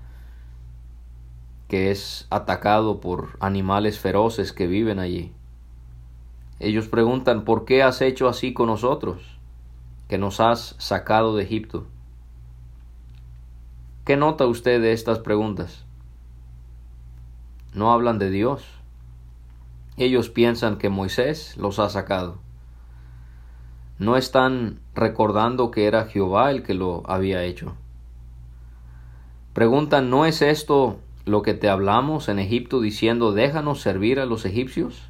que 1.68 1.90
es 1.90 2.26
atacado 2.30 3.00
por 3.00 3.36
animales 3.40 3.98
feroces 3.98 4.52
que 4.52 4.66
viven 4.66 4.98
allí. 4.98 5.32
Ellos 6.60 6.88
preguntan 6.88 7.44
¿por 7.44 7.64
qué 7.64 7.82
has 7.82 8.00
hecho 8.00 8.28
así 8.28 8.52
con 8.52 8.66
nosotros? 8.66 9.34
que 10.08 10.18
nos 10.18 10.40
has 10.40 10.76
sacado 10.78 11.34
de 11.34 11.44
Egipto. 11.44 11.86
¿Qué 14.04 14.16
nota 14.16 14.46
usted 14.46 14.80
de 14.80 14.92
estas 14.92 15.18
preguntas? 15.18 15.83
No 17.74 17.92
hablan 17.92 18.18
de 18.18 18.30
Dios. 18.30 18.64
Ellos 19.96 20.30
piensan 20.30 20.78
que 20.78 20.88
Moisés 20.88 21.56
los 21.56 21.80
ha 21.80 21.88
sacado. 21.88 22.38
No 23.98 24.16
están 24.16 24.80
recordando 24.94 25.70
que 25.70 25.86
era 25.86 26.06
Jehová 26.06 26.50
el 26.50 26.62
que 26.62 26.74
lo 26.74 27.02
había 27.06 27.42
hecho. 27.42 27.74
Preguntan, 29.52 30.10
¿no 30.10 30.24
es 30.24 30.40
esto 30.40 30.98
lo 31.24 31.42
que 31.42 31.54
te 31.54 31.68
hablamos 31.68 32.28
en 32.28 32.38
Egipto 32.38 32.80
diciendo 32.80 33.32
déjanos 33.32 33.80
servir 33.80 34.20
a 34.20 34.26
los 34.26 34.44
egipcios? 34.44 35.02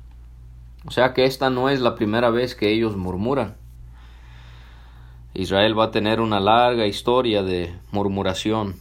O 0.87 0.90
sea 0.90 1.14
que 1.14 1.25
esta 1.25 1.50
no 1.50 1.68
es 1.68 1.80
la 1.80 1.94
primera 1.94 2.30
vez 2.30 2.54
que 2.54 2.71
ellos 2.71 2.97
murmuran. 2.97 3.56
Israel 5.33 5.78
va 5.78 5.85
a 5.85 5.90
tener 5.90 6.21
una 6.21 6.40
larga 6.40 6.87
historia 6.87 7.42
de 7.42 7.75
murmuración 7.90 8.76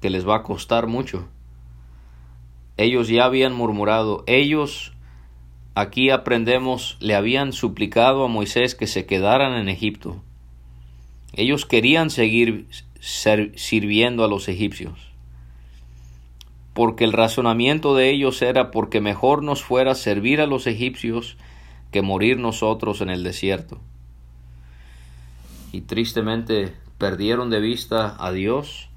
que 0.00 0.10
les 0.10 0.26
va 0.26 0.36
a 0.36 0.42
costar 0.42 0.86
mucho. 0.86 1.28
Ellos 2.78 3.08
ya 3.08 3.24
habían 3.24 3.54
murmurado, 3.54 4.22
ellos 4.28 4.92
aquí 5.74 6.10
aprendemos, 6.10 6.96
le 7.00 7.16
habían 7.16 7.52
suplicado 7.52 8.24
a 8.24 8.28
Moisés 8.28 8.76
que 8.76 8.86
se 8.86 9.04
quedaran 9.04 9.54
en 9.54 9.68
Egipto. 9.68 10.22
Ellos 11.32 11.66
querían 11.66 12.08
seguir 12.08 12.68
sirviendo 13.00 14.24
a 14.24 14.28
los 14.28 14.48
egipcios, 14.48 15.10
porque 16.72 17.02
el 17.02 17.12
razonamiento 17.12 17.96
de 17.96 18.10
ellos 18.10 18.42
era 18.42 18.70
porque 18.70 19.00
mejor 19.00 19.42
nos 19.42 19.64
fuera 19.64 19.96
servir 19.96 20.40
a 20.40 20.46
los 20.46 20.68
egipcios 20.68 21.36
que 21.90 22.00
morir 22.00 22.38
nosotros 22.38 23.00
en 23.00 23.10
el 23.10 23.24
desierto. 23.24 23.80
Y 25.72 25.80
tristemente 25.80 26.74
perdieron 26.96 27.50
de 27.50 27.58
vista 27.58 28.16
a 28.24 28.30
Dios 28.30 28.88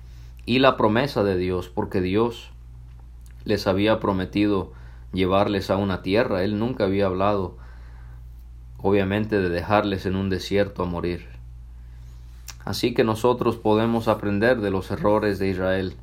y 0.45 0.59
la 0.59 0.77
promesa 0.77 1.23
de 1.23 1.35
Dios, 1.35 1.69
porque 1.69 1.99
Dios 1.99 2.51
les 3.45 3.67
había 3.67 3.99
prometido 3.99 4.73
llevarles 5.13 5.69
a 5.69 5.77
una 5.77 6.01
tierra. 6.01 6.43
Él 6.43 6.59
nunca 6.59 6.85
había 6.85 7.07
hablado, 7.07 7.57
obviamente, 8.77 9.39
de 9.39 9.49
dejarles 9.49 10.05
en 10.05 10.15
un 10.15 10.29
desierto 10.29 10.83
a 10.83 10.85
morir. 10.85 11.27
Así 12.63 12.93
que 12.93 13.03
nosotros 13.03 13.57
podemos 13.57 14.07
aprender 14.07 14.61
de 14.61 14.69
los 14.69 14.91
errores 14.91 15.39
de 15.39 15.49
Israel, 15.49 15.95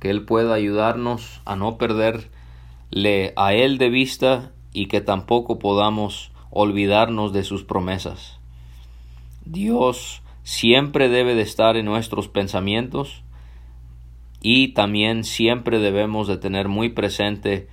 que 0.00 0.10
Él 0.10 0.24
pueda 0.24 0.54
ayudarnos 0.54 1.40
a 1.44 1.56
no 1.56 1.78
perderle 1.78 3.32
a 3.36 3.54
Él 3.54 3.78
de 3.78 3.88
vista 3.88 4.52
y 4.72 4.86
que 4.86 5.00
tampoco 5.00 5.58
podamos 5.58 6.30
olvidarnos 6.50 7.32
de 7.32 7.44
sus 7.44 7.64
promesas. 7.64 8.38
Dios 9.44 10.22
siempre 10.42 11.08
debe 11.08 11.34
de 11.34 11.42
estar 11.42 11.76
en 11.76 11.86
nuestros 11.86 12.28
pensamientos 12.28 13.22
y 14.40 14.68
también 14.68 15.24
siempre 15.24 15.78
debemos 15.78 16.28
de 16.28 16.38
tener 16.38 16.68
muy 16.68 16.90
presente 16.90 17.68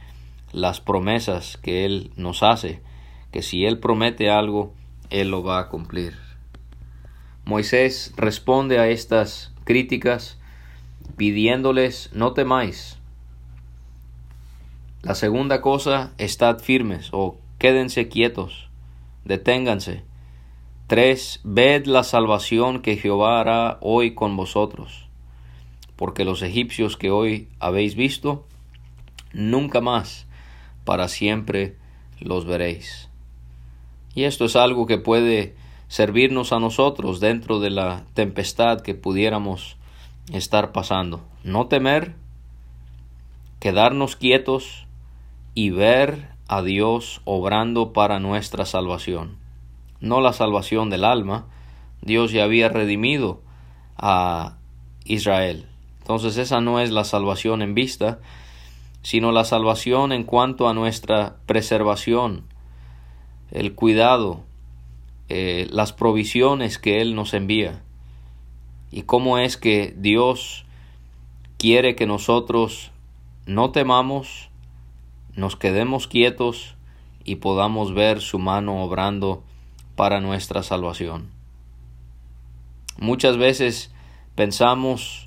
las 0.51 0.81
promesas 0.81 1.57
que 1.57 1.86
Él 1.86 2.12
nos 2.15 2.43
hace, 2.43 2.81
que 3.31 3.41
si 3.41 3.65
Él 3.65 3.79
promete 3.79 4.29
algo, 4.29 4.74
Él 5.10 5.29
lo 5.31 5.43
va 5.43 5.60
a 5.60 5.69
cumplir. 5.69 6.13
Moisés 7.43 8.13
responde 8.17 8.79
a 8.79 8.88
estas 8.88 9.53
críticas 9.65 10.39
pidiéndoles 11.17 12.10
no 12.13 12.34
temáis. 12.34 12.98
La 15.01 15.13
segunda 15.13 15.62
cosa, 15.62 16.13
estad 16.17 16.60
firmes 16.60 17.10
o 17.12 17.38
quédense 17.60 18.07
quietos, 18.10 18.69
deténganse. 19.24 20.03
Tres, 20.88 21.41
ved 21.43 21.86
la 21.86 22.03
salvación 22.03 22.81
que 22.81 22.98
Jehová 22.98 23.39
hará 23.39 23.77
hoy 23.81 24.15
con 24.15 24.36
vosotros, 24.36 25.04
porque 25.96 26.25
los 26.25 26.42
egipcios 26.42 26.98
que 26.98 27.12
hoy 27.12 27.48
habéis 27.60 27.96
visto, 27.96 28.46
nunca 29.34 29.82
más, 29.82 30.28
para 30.84 31.08
siempre 31.08 31.75
los 32.20 32.46
veréis. 32.46 33.10
Y 34.14 34.24
esto 34.24 34.46
es 34.46 34.56
algo 34.56 34.86
que 34.86 34.98
puede 34.98 35.56
servirnos 35.88 36.54
a 36.54 36.60
nosotros 36.60 37.20
dentro 37.20 37.60
de 37.60 37.70
la 37.70 38.06
tempestad 38.14 38.82
que 38.82 38.96
pudiéramos 38.96 39.78
estar 40.32 40.72
pasando. 40.72 41.22
No 41.44 41.68
temer, 41.68 42.16
quedarnos 43.60 44.16
quietos 44.16 44.88
y 45.54 45.70
ver 45.70 46.30
a 46.48 46.62
Dios 46.62 47.22
obrando 47.25 47.94
para 47.94 48.20
nuestra 48.20 48.66
salvación. 48.66 49.38
No 50.00 50.22
la 50.22 50.34
salvación 50.34 50.90
del 50.90 51.04
alma, 51.04 51.46
Dios 52.02 52.32
ya 52.32 52.44
había 52.44 52.70
redimido 52.70 53.42
a 53.98 54.58
Israel. 55.06 55.68
Entonces 56.05 56.38
esa 56.38 56.62
no 56.62 56.79
es 56.79 56.91
la 56.91 57.03
salvación 57.03 57.63
en 57.63 57.74
vista, 57.74 58.19
sino 59.01 59.31
la 59.31 59.43
salvación 59.43 60.12
en 60.12 60.24
cuanto 60.24 60.69
a 60.69 60.75
nuestra 60.75 61.38
preservación, 61.47 62.43
el 63.50 63.74
cuidado, 63.74 64.43
eh, 65.29 65.65
las 65.71 65.93
provisiones 65.93 66.77
que 66.77 67.01
Él 67.01 67.15
nos 67.15 67.33
envía 67.33 67.81
y 68.91 69.01
cómo 69.01 69.39
es 69.39 69.57
que 69.57 69.95
Dios 69.97 70.67
quiere 71.57 71.95
que 71.95 72.05
nosotros 72.05 72.91
no 73.47 73.71
temamos, 73.71 74.50
nos 75.33 75.55
quedemos 75.55 76.07
quietos 76.07 76.75
y 77.24 77.38
podamos 77.38 77.95
ver 77.95 78.21
su 78.21 78.38
mano 78.38 78.83
obrando 78.83 79.41
para 79.95 80.21
nuestra 80.21 80.62
salvación. 80.62 81.31
Muchas 83.00 83.37
veces 83.37 83.91
pensamos 84.35 85.25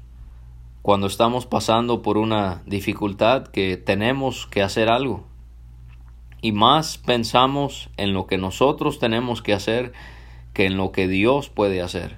cuando 0.82 1.06
estamos 1.06 1.46
pasando 1.46 2.02
por 2.02 2.18
una 2.18 2.62
dificultad 2.66 3.48
que 3.48 3.76
tenemos 3.76 4.46
que 4.46 4.62
hacer 4.62 4.88
algo. 4.88 5.24
Y 6.40 6.52
más 6.52 6.98
pensamos 6.98 7.90
en 7.96 8.12
lo 8.12 8.26
que 8.26 8.38
nosotros 8.38 8.98
tenemos 8.98 9.42
que 9.42 9.52
hacer 9.52 9.92
que 10.54 10.66
en 10.66 10.76
lo 10.76 10.92
que 10.92 11.08
Dios 11.08 11.48
puede 11.48 11.82
hacer. 11.82 12.16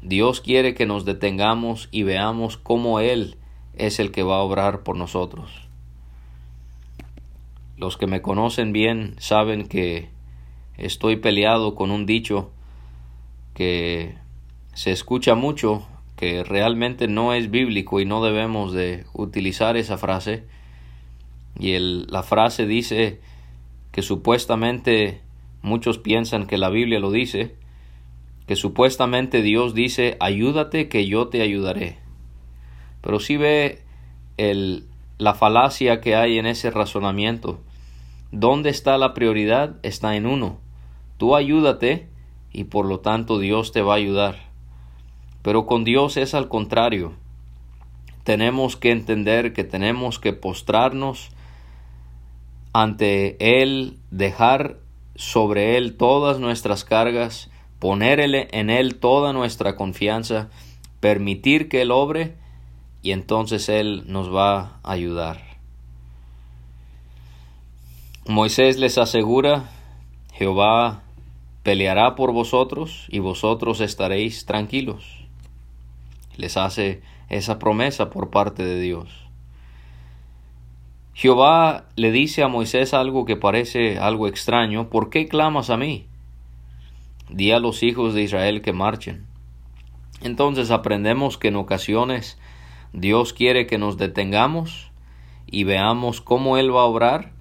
Dios 0.00 0.40
quiere 0.40 0.74
que 0.74 0.86
nos 0.86 1.04
detengamos 1.04 1.88
y 1.92 2.02
veamos 2.02 2.56
cómo 2.56 2.98
Él 2.98 3.36
es 3.74 4.00
el 4.00 4.10
que 4.10 4.22
va 4.22 4.36
a 4.36 4.42
obrar 4.42 4.82
por 4.82 4.96
nosotros. 4.96 5.68
Los 7.76 7.96
que 7.96 8.06
me 8.06 8.22
conocen 8.22 8.72
bien 8.72 9.14
saben 9.18 9.66
que 9.66 10.08
estoy 10.76 11.16
peleado 11.16 11.74
con 11.74 11.90
un 11.90 12.06
dicho 12.06 12.50
que 13.54 14.16
se 14.74 14.90
escucha 14.90 15.34
mucho, 15.34 15.86
que 16.22 16.44
realmente 16.44 17.08
no 17.08 17.34
es 17.34 17.50
bíblico 17.50 17.98
y 17.98 18.04
no 18.04 18.22
debemos 18.22 18.72
de 18.72 19.06
utilizar 19.12 19.76
esa 19.76 19.98
frase. 19.98 20.44
Y 21.58 21.72
el, 21.72 22.06
la 22.06 22.22
frase 22.22 22.64
dice 22.64 23.18
que 23.90 24.02
supuestamente 24.02 25.20
muchos 25.62 25.98
piensan 25.98 26.46
que 26.46 26.58
la 26.58 26.70
Biblia 26.70 27.00
lo 27.00 27.10
dice, 27.10 27.56
que 28.46 28.54
supuestamente 28.54 29.42
Dios 29.42 29.74
dice, 29.74 30.16
ayúdate 30.20 30.88
que 30.88 31.08
yo 31.08 31.26
te 31.26 31.42
ayudaré. 31.42 31.98
Pero 33.00 33.18
si 33.18 33.36
ve 33.36 33.82
el, 34.36 34.84
la 35.18 35.34
falacia 35.34 36.00
que 36.00 36.14
hay 36.14 36.38
en 36.38 36.46
ese 36.46 36.70
razonamiento. 36.70 37.58
¿Dónde 38.30 38.70
está 38.70 38.96
la 38.96 39.12
prioridad? 39.12 39.74
Está 39.82 40.14
en 40.14 40.26
uno. 40.26 40.60
Tú 41.16 41.34
ayúdate 41.34 42.06
y 42.52 42.62
por 42.62 42.86
lo 42.86 43.00
tanto 43.00 43.40
Dios 43.40 43.72
te 43.72 43.82
va 43.82 43.94
a 43.94 43.96
ayudar. 43.96 44.51
Pero 45.42 45.66
con 45.66 45.84
Dios 45.84 46.16
es 46.16 46.34
al 46.34 46.48
contrario. 46.48 47.12
Tenemos 48.24 48.76
que 48.76 48.92
entender 48.92 49.52
que 49.52 49.64
tenemos 49.64 50.18
que 50.18 50.32
postrarnos 50.32 51.30
ante 52.72 53.62
Él, 53.62 53.98
dejar 54.10 54.78
sobre 55.16 55.76
Él 55.76 55.96
todas 55.96 56.38
nuestras 56.38 56.84
cargas 56.84 57.50
poner 57.82 58.20
en 58.20 58.70
Él 58.70 59.00
toda 59.00 59.32
nuestra 59.32 59.74
confianza, 59.74 60.50
permitir 61.00 61.68
que 61.68 61.82
Él 61.82 61.90
obre 61.90 62.36
y 63.02 63.10
entonces 63.10 63.68
Él 63.68 64.04
nos 64.06 64.32
va 64.32 64.78
a 64.84 64.92
ayudar. 64.92 65.40
Moisés 68.24 68.78
les 68.78 68.98
asegura, 68.98 69.68
Jehová 70.32 71.02
peleará 71.64 72.14
por 72.14 72.30
vosotros 72.32 73.06
y 73.08 73.18
vosotros 73.18 73.80
estaréis 73.80 74.46
tranquilos. 74.46 75.21
Les 76.36 76.56
hace 76.56 77.02
esa 77.28 77.58
promesa 77.58 78.10
por 78.10 78.30
parte 78.30 78.64
de 78.64 78.80
Dios. 78.80 79.26
Jehová 81.14 81.84
le 81.96 82.10
dice 82.10 82.42
a 82.42 82.48
Moisés 82.48 82.94
algo 82.94 83.24
que 83.24 83.36
parece 83.36 83.98
algo 83.98 84.26
extraño, 84.26 84.88
¿por 84.88 85.10
qué 85.10 85.28
clamas 85.28 85.70
a 85.70 85.76
mí? 85.76 86.06
di 87.32 87.50
a 87.50 87.58
los 87.58 87.82
hijos 87.82 88.14
de 88.14 88.22
Israel 88.22 88.62
que 88.62 88.72
marchen. 88.72 89.26
Entonces 90.20 90.70
aprendemos 90.70 91.38
que 91.38 91.48
en 91.48 91.56
ocasiones 91.56 92.38
Dios 92.92 93.32
quiere 93.32 93.66
que 93.66 93.78
nos 93.78 93.96
detengamos 93.96 94.90
y 95.46 95.64
veamos 95.64 96.20
cómo 96.20 96.58
Él 96.58 96.74
va 96.74 96.82
a 96.82 96.86
obrar, 96.86 97.32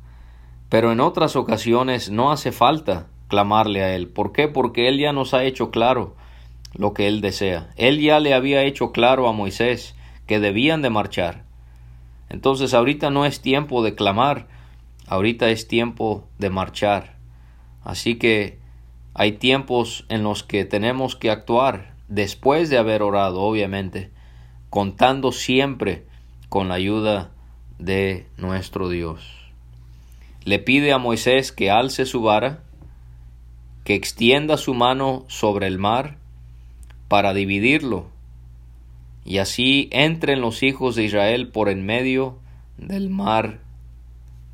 pero 0.69 0.91
en 0.91 1.01
otras 1.01 1.36
ocasiones 1.36 2.10
no 2.10 2.32
hace 2.32 2.51
falta 2.51 3.08
clamarle 3.27 3.84
a 3.84 3.95
Él. 3.95 4.08
¿Por 4.08 4.32
qué? 4.32 4.47
Porque 4.47 4.88
Él 4.88 4.97
ya 4.97 5.13
nos 5.13 5.34
ha 5.34 5.43
hecho 5.43 5.71
claro 5.71 6.15
lo 6.74 6.94
que 6.94 7.08
Él 7.08 7.22
desea. 7.22 7.70
Él 7.76 8.00
ya 8.00 8.20
le 8.20 8.34
había 8.34 8.64
hecho 8.64 8.92
claro 8.92 9.28
a 9.28 9.34
Moisés 9.34 9.96
que 10.28 10.40
debían 10.40 10.82
de 10.82 10.90
marchar. 10.90 11.44
Entonces 12.30 12.74
ahorita 12.74 13.10
no 13.10 13.26
es 13.26 13.42
tiempo 13.42 13.84
de 13.84 13.96
clamar, 13.96 14.48
ahorita 15.08 15.50
es 15.50 15.68
tiempo 15.68 16.28
de 16.38 16.50
marchar. 16.50 17.18
Así 17.84 18.16
que 18.16 18.60
hay 19.14 19.34
tiempos 19.34 20.06
en 20.08 20.24
los 20.24 20.44
que 20.44 20.64
tenemos 20.64 21.16
que 21.16 21.30
actuar 21.30 21.94
después 22.08 22.70
de 22.70 22.78
haber 22.78 23.02
orado, 23.02 23.42
obviamente, 23.42 24.12
contando 24.70 25.32
siempre 25.32 26.06
con 26.48 26.70
la 26.70 26.76
ayuda 26.76 27.32
de 27.80 28.28
nuestro 28.38 28.88
Dios. 28.88 29.28
Le 30.46 30.60
pide 30.60 30.94
a 30.94 30.98
Moisés 30.98 31.52
que 31.52 31.70
alce 31.70 32.06
su 32.06 32.22
vara, 32.22 32.64
que 33.84 33.96
extienda 33.96 34.58
su 34.58 34.74
mano 34.74 35.26
sobre 35.28 35.68
el 35.68 35.78
mar 35.78 36.21
para 37.12 37.34
dividirlo, 37.34 38.08
y 39.26 39.39
así 39.39 39.89
entren 39.91 40.39
los 40.39 40.63
hijos 40.63 40.95
de 40.95 41.04
Israel 41.04 41.50
por 41.50 41.67
en 41.67 41.86
medio 41.86 42.38
del 42.78 43.10
mar 43.10 43.60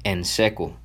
en 0.03 0.25
seco. 0.25 0.75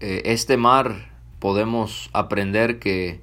Eh, 0.00 0.22
este 0.24 0.56
mar 0.56 1.12
podemos 1.38 2.10
aprender 2.12 2.80
que 2.80 3.20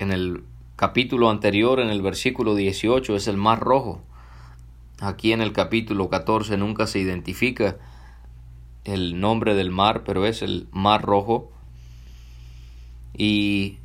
en 0.00 0.10
el 0.10 0.42
capítulo 0.74 1.30
anterior, 1.30 1.78
en 1.78 1.90
el 1.90 2.02
versículo 2.02 2.56
18, 2.56 3.14
es 3.14 3.28
el 3.28 3.36
mar 3.36 3.60
rojo. 3.60 4.02
Aquí 4.98 5.30
en 5.30 5.42
el 5.42 5.52
capítulo 5.52 6.08
14 6.08 6.56
nunca 6.56 6.88
se 6.88 6.98
identifica 6.98 7.76
el 8.82 9.20
nombre 9.20 9.54
del 9.54 9.70
mar, 9.70 10.02
pero 10.04 10.26
es 10.26 10.42
el 10.42 10.66
Mar 10.72 11.02
Rojo. 11.02 11.52
Y 13.16 13.78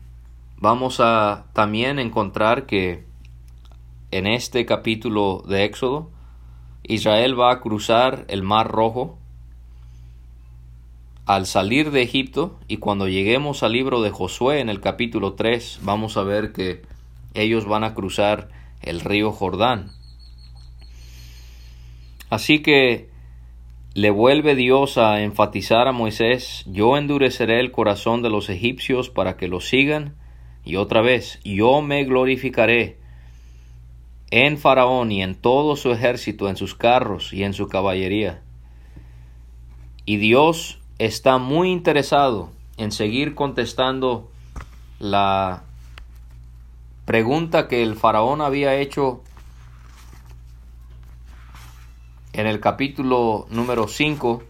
vamos 0.60 1.00
a 1.00 1.46
también 1.54 2.00
encontrar 2.00 2.66
que 2.66 3.06
en 4.12 4.28
este 4.28 4.66
capítulo 4.66 5.44
de 5.48 5.64
Éxodo, 5.64 6.12
Israel 6.84 7.40
va 7.40 7.52
a 7.52 7.62
cruzar 7.62 8.26
el 8.28 8.44
Mar 8.44 8.68
Rojo 8.68 9.18
al 11.26 11.46
salir 11.46 11.92
de 11.92 12.02
Egipto 12.02 12.60
y 12.68 12.78
cuando 12.78 13.08
lleguemos 13.08 13.64
al 13.64 13.74
libro 13.74 14.02
de 14.02 14.10
Josué 14.10 14.60
en 14.60 14.70
el 14.70 14.82
capítulo 14.82 15.34
3 15.34 15.80
vamos 15.84 16.18
a 16.18 16.24
ver 16.24 16.52
que 16.52 16.82
ellos 17.36 17.66
van 17.66 17.84
a 17.84 17.94
cruzar 17.94 18.50
el 18.82 19.00
río 19.00 19.32
Jordán. 19.32 19.92
Así 22.30 22.60
que 22.60 23.10
le 23.94 24.10
vuelve 24.10 24.56
Dios 24.56 24.98
a 24.98 25.22
enfatizar 25.22 25.88
a 25.88 25.92
Moisés, 25.92 26.64
yo 26.68 26.98
endureceré 26.98 27.60
el 27.60 27.72
corazón 27.72 28.22
de 28.24 28.30
los 28.30 28.50
egipcios 28.50 29.10
para 29.10 29.38
que 29.38 29.48
lo 29.48 29.62
sigan, 29.62 30.16
y 30.70 30.76
otra 30.76 31.02
vez, 31.02 31.40
yo 31.44 31.82
me 31.82 32.04
glorificaré 32.04 33.00
en 34.30 34.60
Faraón 34.60 35.12
y 35.12 35.24
en 35.24 35.34
todo 35.34 35.76
su 35.76 35.92
ejército, 35.92 36.48
en 36.48 36.58
sus 36.58 36.76
carros 36.76 37.34
y 37.34 37.44
en 37.44 37.54
su 37.54 37.68
caballería. 37.68 38.44
Y 40.06 40.18
Dios 40.18 40.78
está 41.00 41.40
muy 41.40 41.72
interesado 41.72 42.52
en 42.78 42.92
seguir 42.92 43.34
contestando 43.34 44.30
la 45.00 45.64
pregunta 47.06 47.68
que 47.68 47.82
el 47.82 47.96
faraón 47.96 48.40
había 48.40 48.76
hecho 48.76 49.24
en 52.34 52.46
el 52.46 52.60
capítulo 52.60 53.48
número 53.50 53.88
5. 53.88 54.44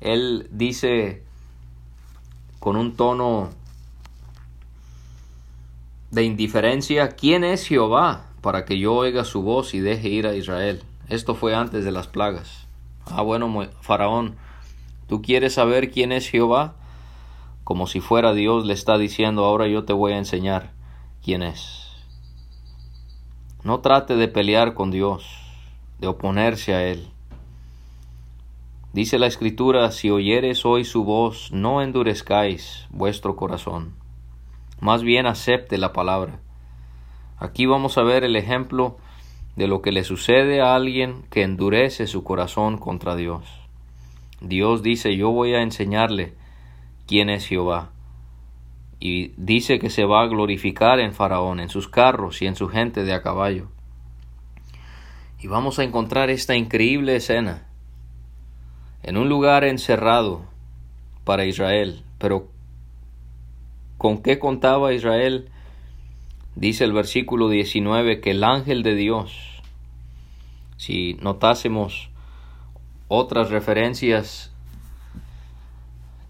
Él 0.00 0.48
dice 0.50 1.22
con 2.58 2.74
un 2.74 2.96
tono 2.96 3.50
de 6.10 6.24
indiferencia, 6.24 7.08
¿quién 7.10 7.44
es 7.44 7.66
Jehová 7.66 8.26
para 8.40 8.64
que 8.64 8.78
yo 8.78 8.94
oiga 8.94 9.24
su 9.24 9.42
voz 9.42 9.74
y 9.74 9.80
deje 9.80 10.08
ir 10.08 10.26
a 10.26 10.34
Israel? 10.34 10.82
Esto 11.08 11.34
fue 11.34 11.54
antes 11.54 11.84
de 11.84 11.92
las 11.92 12.06
plagas. 12.06 12.66
Ah, 13.06 13.22
bueno, 13.22 13.68
Faraón, 13.80 14.36
¿Tú 15.08 15.22
quieres 15.22 15.54
saber 15.54 15.92
quién 15.92 16.10
es 16.10 16.28
Jehová? 16.28 16.74
Como 17.62 17.86
si 17.86 18.00
fuera 18.00 18.32
Dios 18.32 18.66
le 18.66 18.74
está 18.74 18.98
diciendo, 18.98 19.44
ahora 19.44 19.68
yo 19.68 19.84
te 19.84 19.92
voy 19.92 20.12
a 20.12 20.18
enseñar 20.18 20.72
quién 21.22 21.42
es. 21.42 21.86
No 23.62 23.80
trate 23.80 24.16
de 24.16 24.26
pelear 24.26 24.74
con 24.74 24.90
Dios, 24.90 25.24
de 26.00 26.08
oponerse 26.08 26.74
a 26.74 26.84
Él. 26.84 27.08
Dice 28.92 29.18
la 29.18 29.26
Escritura, 29.26 29.92
si 29.92 30.10
oyeres 30.10 30.64
hoy 30.64 30.84
su 30.84 31.04
voz, 31.04 31.52
no 31.52 31.82
endurezcáis 31.82 32.86
vuestro 32.90 33.36
corazón. 33.36 33.94
Más 34.80 35.02
bien 35.02 35.26
acepte 35.26 35.78
la 35.78 35.92
palabra. 35.92 36.38
Aquí 37.38 37.66
vamos 37.66 37.98
a 37.98 38.02
ver 38.02 38.24
el 38.24 38.36
ejemplo 38.36 38.96
de 39.56 39.66
lo 39.68 39.80
que 39.80 39.92
le 39.92 40.04
sucede 40.04 40.60
a 40.60 40.74
alguien 40.74 41.22
que 41.30 41.42
endurece 41.42 42.06
su 42.06 42.22
corazón 42.22 42.76
contra 42.76 43.16
Dios. 43.16 43.44
Dios 44.40 44.82
dice, 44.82 45.16
yo 45.16 45.30
voy 45.30 45.54
a 45.54 45.62
enseñarle 45.62 46.34
quién 47.06 47.30
es 47.30 47.46
Jehová. 47.46 47.90
Y 49.00 49.32
dice 49.36 49.78
que 49.78 49.90
se 49.90 50.04
va 50.04 50.22
a 50.22 50.26
glorificar 50.26 51.00
en 51.00 51.12
Faraón, 51.12 51.60
en 51.60 51.68
sus 51.68 51.88
carros 51.88 52.42
y 52.42 52.46
en 52.46 52.56
su 52.56 52.68
gente 52.68 53.04
de 53.04 53.14
a 53.14 53.22
caballo. 53.22 53.68
Y 55.40 55.48
vamos 55.48 55.78
a 55.78 55.84
encontrar 55.84 56.30
esta 56.30 56.54
increíble 56.54 57.16
escena 57.16 57.66
en 59.02 59.16
un 59.16 59.28
lugar 59.28 59.64
encerrado 59.64 60.44
para 61.24 61.44
Israel. 61.44 62.02
Pero 62.18 62.48
¿con 63.98 64.22
qué 64.22 64.38
contaba 64.38 64.92
Israel? 64.92 65.48
Dice 66.54 66.84
el 66.84 66.92
versículo 66.92 67.48
19 67.48 68.20
que 68.20 68.30
el 68.30 68.44
ángel 68.44 68.82
de 68.82 68.94
Dios, 68.94 69.62
si 70.76 71.14
notásemos 71.20 72.08
otras 73.08 73.50
referencias 73.50 74.52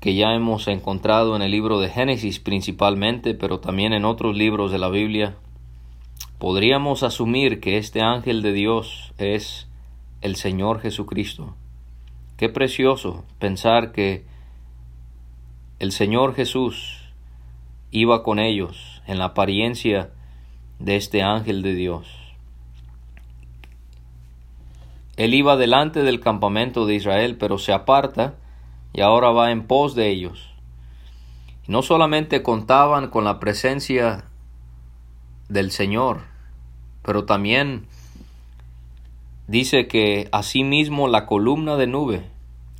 que 0.00 0.14
ya 0.14 0.34
hemos 0.34 0.68
encontrado 0.68 1.34
en 1.36 1.42
el 1.42 1.50
libro 1.50 1.80
de 1.80 1.88
Génesis 1.88 2.38
principalmente, 2.38 3.34
pero 3.34 3.60
también 3.60 3.92
en 3.92 4.04
otros 4.04 4.36
libros 4.36 4.70
de 4.70 4.78
la 4.78 4.88
Biblia, 4.88 5.34
podríamos 6.38 7.02
asumir 7.02 7.60
que 7.60 7.78
este 7.78 8.02
ángel 8.02 8.42
de 8.42 8.52
Dios 8.52 9.12
es 9.18 9.66
el 10.20 10.36
Señor 10.36 10.80
Jesucristo. 10.80 11.54
Qué 12.36 12.48
precioso 12.48 13.24
pensar 13.38 13.92
que 13.92 14.24
el 15.78 15.92
Señor 15.92 16.34
Jesús 16.34 16.95
iba 17.90 18.22
con 18.22 18.38
ellos 18.38 19.02
en 19.06 19.18
la 19.18 19.26
apariencia 19.26 20.10
de 20.78 20.96
este 20.96 21.22
ángel 21.22 21.62
de 21.62 21.74
Dios. 21.74 22.06
Él 25.16 25.32
iba 25.32 25.56
delante 25.56 26.02
del 26.02 26.20
campamento 26.20 26.86
de 26.86 26.94
Israel, 26.94 27.36
pero 27.38 27.58
se 27.58 27.72
aparta 27.72 28.34
y 28.92 29.00
ahora 29.00 29.30
va 29.30 29.50
en 29.50 29.66
pos 29.66 29.94
de 29.94 30.08
ellos. 30.10 30.50
No 31.66 31.82
solamente 31.82 32.42
contaban 32.42 33.08
con 33.08 33.24
la 33.24 33.40
presencia 33.40 34.24
del 35.48 35.70
Señor, 35.70 36.22
pero 37.02 37.24
también 37.24 37.86
dice 39.46 39.88
que 39.88 40.28
asimismo 40.32 41.08
la 41.08 41.24
columna 41.24 41.76
de 41.76 41.86
nube 41.86 42.24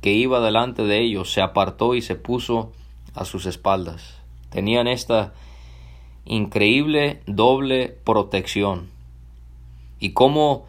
que 0.01 0.13
iba 0.13 0.39
delante 0.39 0.83
de 0.83 1.01
ellos 1.01 1.31
se 1.31 1.41
apartó 1.41 1.95
y 1.95 2.01
se 2.01 2.15
puso 2.15 2.71
a 3.15 3.25
sus 3.25 3.45
espaldas. 3.45 4.16
Tenían 4.57 4.87
esta 4.87 5.33
increíble 6.25 7.21
doble 7.27 7.95
protección. 8.03 8.89
Y 9.99 10.13
cómo 10.13 10.65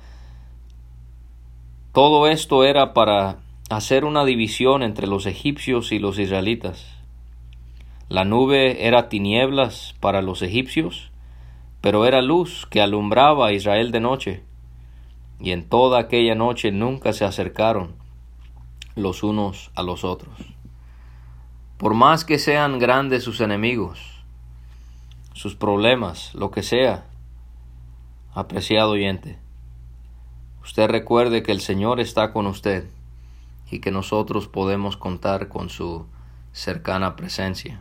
todo 1.95 2.27
esto 2.27 2.65
era 2.65 2.93
para 2.93 3.39
hacer 3.71 4.05
una 4.05 4.27
división 4.27 4.83
entre 4.83 5.07
los 5.07 5.25
egipcios 5.25 5.91
y 5.91 6.01
los 6.01 6.19
israelitas. 6.19 6.85
La 8.11 8.27
nube 8.27 8.87
era 8.87 9.09
tinieblas 9.09 9.95
para 10.01 10.21
los 10.21 10.43
egipcios, 10.43 11.11
pero 11.81 12.05
era 12.05 12.21
luz 12.21 12.67
que 12.69 12.83
alumbraba 12.83 13.47
a 13.47 13.53
Israel 13.55 13.91
de 13.91 14.01
noche, 14.01 14.43
y 15.41 15.53
en 15.53 15.67
toda 15.67 15.99
aquella 15.99 16.35
noche 16.35 16.73
nunca 16.73 17.15
se 17.15 17.25
acercaron 17.25 17.95
los 18.97 19.23
unos 19.23 19.71
a 19.75 19.83
los 19.83 20.05
otros. 20.05 20.58
Por 21.79 21.95
más 21.95 22.25
que 22.25 22.39
sean 22.39 22.79
grandes 22.79 23.25
sus 23.25 23.41
enemigos, 23.41 24.23
sus 25.33 25.55
problemas, 25.55 26.35
lo 26.35 26.51
que 26.51 26.63
sea, 26.63 27.07
apreciado 28.35 28.91
oyente, 28.91 29.39
Usted 30.69 30.91
recuerde 30.91 31.43
que 31.43 31.51
el 31.51 31.63
Señor 31.63 31.99
está 31.99 32.31
con 32.31 32.47
usted 32.47 32.85
y 33.71 33.79
que 33.79 33.91
nosotros 33.91 34.49
podemos 34.49 34.99
contar 34.99 35.49
con 35.49 35.71
su 35.71 36.05
cercana 36.53 37.17
presencia. 37.17 37.81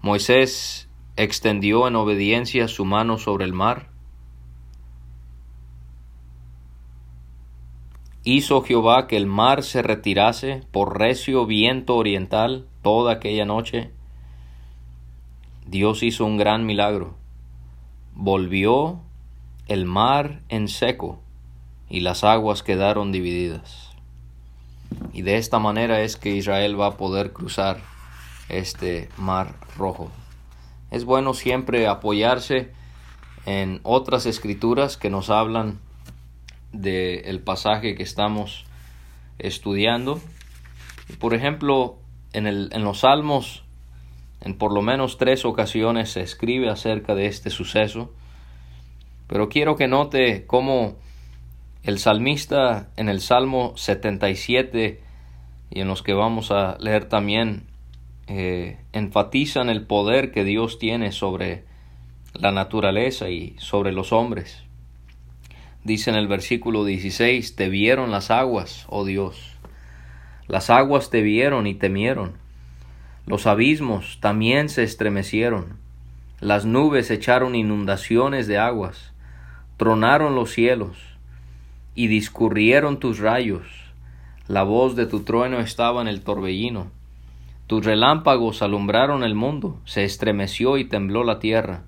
Moisés 0.00 0.88
extendió 1.16 1.86
en 1.86 1.96
obediencia 1.96 2.66
su 2.66 2.86
mano 2.86 3.18
sobre 3.18 3.44
el 3.44 3.52
mar. 3.52 3.90
Hizo 8.28 8.60
Jehová 8.62 9.06
que 9.06 9.16
el 9.16 9.26
mar 9.26 9.62
se 9.62 9.82
retirase 9.82 10.64
por 10.72 10.98
recio 10.98 11.46
viento 11.46 11.94
oriental 11.94 12.66
toda 12.82 13.12
aquella 13.12 13.44
noche. 13.44 13.92
Dios 15.64 16.02
hizo 16.02 16.24
un 16.24 16.36
gran 16.36 16.66
milagro. 16.66 17.14
Volvió 18.16 18.98
el 19.68 19.84
mar 19.84 20.40
en 20.48 20.66
seco 20.66 21.20
y 21.88 22.00
las 22.00 22.24
aguas 22.24 22.64
quedaron 22.64 23.12
divididas. 23.12 23.92
Y 25.12 25.22
de 25.22 25.36
esta 25.36 25.60
manera 25.60 26.00
es 26.00 26.16
que 26.16 26.34
Israel 26.34 26.80
va 26.80 26.86
a 26.86 26.96
poder 26.96 27.32
cruzar 27.32 27.78
este 28.48 29.08
mar 29.16 29.54
rojo. 29.78 30.10
Es 30.90 31.04
bueno 31.04 31.32
siempre 31.32 31.86
apoyarse 31.86 32.72
en 33.44 33.78
otras 33.84 34.26
escrituras 34.26 34.96
que 34.96 35.10
nos 35.10 35.30
hablan 35.30 35.78
del 36.72 37.40
pasaje 37.40 37.94
que 37.94 38.02
estamos 38.02 38.64
estudiando. 39.38 40.20
Por 41.18 41.34
ejemplo, 41.34 41.98
en, 42.32 42.46
el, 42.46 42.70
en 42.72 42.84
los 42.84 43.00
Salmos, 43.00 43.64
en 44.40 44.56
por 44.56 44.72
lo 44.72 44.82
menos 44.82 45.18
tres 45.18 45.44
ocasiones 45.44 46.10
se 46.10 46.20
escribe 46.20 46.68
acerca 46.68 47.14
de 47.14 47.26
este 47.26 47.50
suceso 47.50 48.12
pero 49.26 49.48
quiero 49.48 49.76
que 49.76 49.88
note 49.88 50.44
cómo 50.46 50.96
el 51.82 51.98
salmista 51.98 52.90
en 52.96 53.08
el 53.08 53.20
Salmo 53.20 53.72
77 53.76 55.00
y 55.70 55.80
en 55.80 55.88
los 55.88 56.02
que 56.02 56.14
vamos 56.14 56.50
a 56.50 56.76
leer 56.78 57.08
también 57.08 57.64
eh, 58.28 58.78
enfatizan 58.92 59.68
el 59.68 59.86
poder 59.86 60.30
que 60.30 60.44
Dios 60.44 60.78
tiene 60.78 61.12
sobre 61.12 61.64
la 62.34 62.52
naturaleza 62.52 63.28
y 63.28 63.56
sobre 63.58 63.92
los 63.92 64.12
hombres. 64.12 64.62
Dice 65.86 66.10
en 66.10 66.16
el 66.16 66.26
versículo 66.26 66.84
16, 66.84 67.54
te 67.54 67.68
vieron 67.68 68.10
las 68.10 68.32
aguas, 68.32 68.86
oh 68.88 69.04
Dios, 69.04 69.52
Las 70.48 70.68
aguas 70.68 71.10
te 71.10 71.22
vieron 71.22 71.68
y 71.68 71.74
temieron. 71.74 72.32
Los 73.24 73.46
abismos 73.46 74.18
también 74.20 74.68
se 74.68 74.82
estremecieron. 74.82 75.76
Las 76.40 76.64
nubes 76.64 77.12
echaron 77.12 77.54
inundaciones 77.54 78.48
de 78.48 78.58
aguas. 78.58 79.12
Tronaron 79.76 80.34
los 80.34 80.50
cielos 80.50 80.96
y 81.94 82.08
discurrieron 82.08 82.98
tus 82.98 83.20
rayos. 83.20 83.68
La 84.48 84.64
voz 84.64 84.96
de 84.96 85.06
tu 85.06 85.20
trueno 85.20 85.60
estaba 85.60 86.02
en 86.02 86.08
el 86.08 86.22
torbellino. 86.22 86.90
Tus 87.68 87.84
relámpagos 87.84 88.60
alumbraron 88.60 89.22
el 89.22 89.36
mundo, 89.36 89.78
se 89.84 90.02
estremeció 90.02 90.78
y 90.78 90.84
tembló 90.84 91.22
la 91.22 91.38
tierra. 91.38 91.84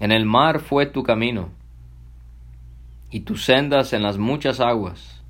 En 0.00 0.12
el 0.12 0.24
mar 0.24 0.60
fue 0.60 0.86
tu 0.86 1.02
camino, 1.02 1.50
y 3.10 3.20
tus 3.20 3.44
sendas 3.44 3.92
en 3.92 4.02
las 4.02 4.18
muchas 4.18 4.60
aguas, 4.60 5.22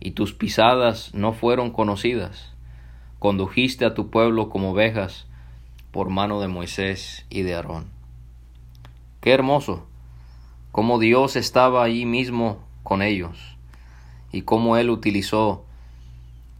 y 0.00 0.12
tus 0.12 0.32
pisadas 0.34 1.14
no 1.14 1.32
fueron 1.32 1.70
conocidas. 1.70 2.54
Condujiste 3.18 3.84
a 3.84 3.94
tu 3.94 4.10
pueblo 4.10 4.50
como 4.50 4.72
ovejas 4.72 5.26
por 5.90 6.10
mano 6.10 6.40
de 6.40 6.48
Moisés 6.48 7.24
y 7.30 7.42
de 7.42 7.54
Aarón. 7.54 7.86
Qué 9.20 9.32
hermoso, 9.32 9.86
cómo 10.72 10.98
Dios 10.98 11.36
estaba 11.36 11.84
allí 11.84 12.04
mismo 12.04 12.58
con 12.82 13.00
ellos, 13.00 13.38
y 14.32 14.42
cómo 14.42 14.76
Él 14.76 14.90
utilizó 14.90 15.64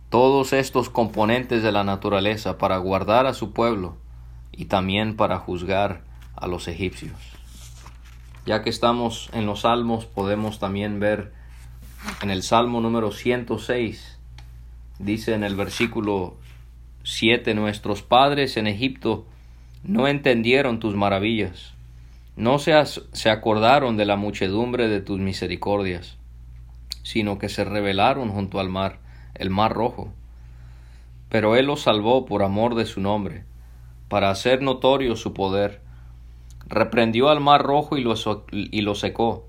todos 0.08 0.52
estos 0.52 0.90
componentes 0.90 1.64
de 1.64 1.72
la 1.72 1.82
naturaleza 1.82 2.56
para 2.56 2.78
guardar 2.78 3.26
a 3.26 3.34
su 3.34 3.52
pueblo 3.52 3.96
y 4.52 4.66
también 4.66 5.16
para 5.16 5.38
juzgar 5.38 6.02
a 6.36 6.46
los 6.46 6.68
egipcios. 6.68 7.18
Ya 8.46 8.62
que 8.62 8.70
estamos 8.70 9.30
en 9.32 9.46
los 9.46 9.62
salmos, 9.62 10.04
podemos 10.04 10.58
también 10.58 11.00
ver 11.00 11.32
en 12.22 12.30
el 12.30 12.42
salmo 12.42 12.80
número 12.80 13.10
106, 13.10 14.18
dice 14.98 15.34
en 15.34 15.44
el 15.44 15.56
versículo 15.56 16.36
7, 17.04 17.54
nuestros 17.54 18.02
padres 18.02 18.56
en 18.56 18.66
Egipto 18.66 19.26
no 19.82 20.08
entendieron 20.08 20.80
tus 20.80 20.94
maravillas, 20.94 21.72
no 22.36 22.58
se, 22.58 22.74
se 22.84 23.30
acordaron 23.30 23.96
de 23.96 24.04
la 24.04 24.16
muchedumbre 24.16 24.88
de 24.88 25.00
tus 25.00 25.20
misericordias, 25.20 26.16
sino 27.02 27.38
que 27.38 27.48
se 27.48 27.64
rebelaron 27.64 28.30
junto 28.30 28.60
al 28.60 28.68
mar 28.68 28.98
el 29.34 29.50
mar 29.50 29.72
rojo. 29.72 30.12
Pero 31.28 31.56
él 31.56 31.66
los 31.66 31.82
salvó 31.82 32.24
por 32.24 32.42
amor 32.42 32.74
de 32.74 32.86
su 32.86 33.00
nombre, 33.00 33.44
para 34.08 34.30
hacer 34.30 34.62
notorio 34.62 35.16
su 35.16 35.34
poder. 35.34 35.80
Reprendió 36.66 37.28
al 37.28 37.40
mar 37.40 37.62
rojo 37.62 37.96
y 37.96 38.02
lo, 38.02 38.14
y 38.50 38.80
lo 38.80 38.94
secó, 38.94 39.46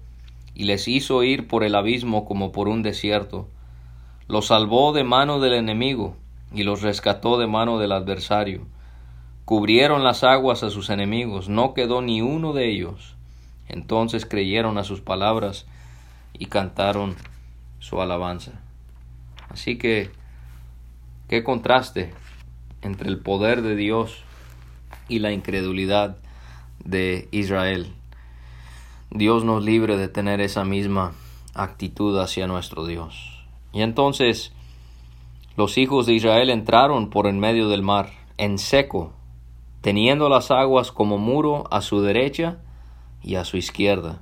y 0.54 0.66
les 0.66 0.88
hizo 0.88 1.24
ir 1.24 1.48
por 1.48 1.64
el 1.64 1.76
abismo 1.76 2.26
como 2.26 2.52
por 2.52 2.68
un 2.68 2.84
desierto. 2.84 3.48
Los 4.28 4.48
salvó 4.48 4.92
de 4.94 5.04
mano 5.04 5.40
del 5.40 5.54
enemigo, 5.54 6.16
y 6.54 6.64
los 6.64 6.82
rescató 6.82 7.38
de 7.38 7.48
mano 7.48 7.80
del 7.80 7.92
adversario. 7.92 8.66
Cubrieron 9.46 10.04
las 10.04 10.24
aguas 10.24 10.64
a 10.64 10.70
sus 10.70 10.90
enemigos, 10.90 11.50
no 11.50 11.74
quedó 11.74 12.02
ni 12.02 12.22
uno 12.22 12.54
de 12.54 12.70
ellos. 12.70 13.16
Entonces 13.68 14.26
creyeron 14.26 14.78
a 14.78 14.84
sus 14.84 15.02
palabras 15.02 15.66
y 16.34 16.48
cantaron 16.48 17.16
su 17.80 18.02
alabanza. 18.02 18.54
Así 19.50 19.78
que, 19.78 20.10
qué 21.28 21.44
contraste 21.44 22.14
entre 22.82 23.10
el 23.10 23.20
poder 23.20 23.62
de 23.62 23.76
Dios 23.76 24.24
y 25.08 25.20
la 25.20 25.32
incredulidad 25.32 26.18
de 26.86 27.28
Israel. 27.32 27.94
Dios 29.12 29.44
nos 29.44 29.64
libre 29.64 29.98
de 29.98 30.08
tener 30.08 30.40
esa 30.40 30.64
misma 30.64 31.14
actitud 31.54 32.18
hacia 32.20 32.48
nuestro 32.48 32.86
Dios. 32.86 33.46
Y 33.74 33.82
entonces 33.82 34.54
los 35.58 35.78
hijos 35.78 36.06
de 36.06 36.14
Israel 36.14 36.50
entraron 36.50 37.10
por 37.10 37.28
en 37.28 37.40
medio 37.40 37.68
del 37.70 37.82
mar, 37.82 38.12
en 38.38 38.58
seco, 38.58 39.14
teniendo 39.82 40.30
las 40.30 40.52
aguas 40.52 40.92
como 40.92 41.18
muro 41.18 41.66
a 41.72 41.82
su 41.82 42.02
derecha 42.02 42.58
y 43.24 43.36
a 43.36 43.46
su 43.46 43.58
izquierda. 43.58 44.22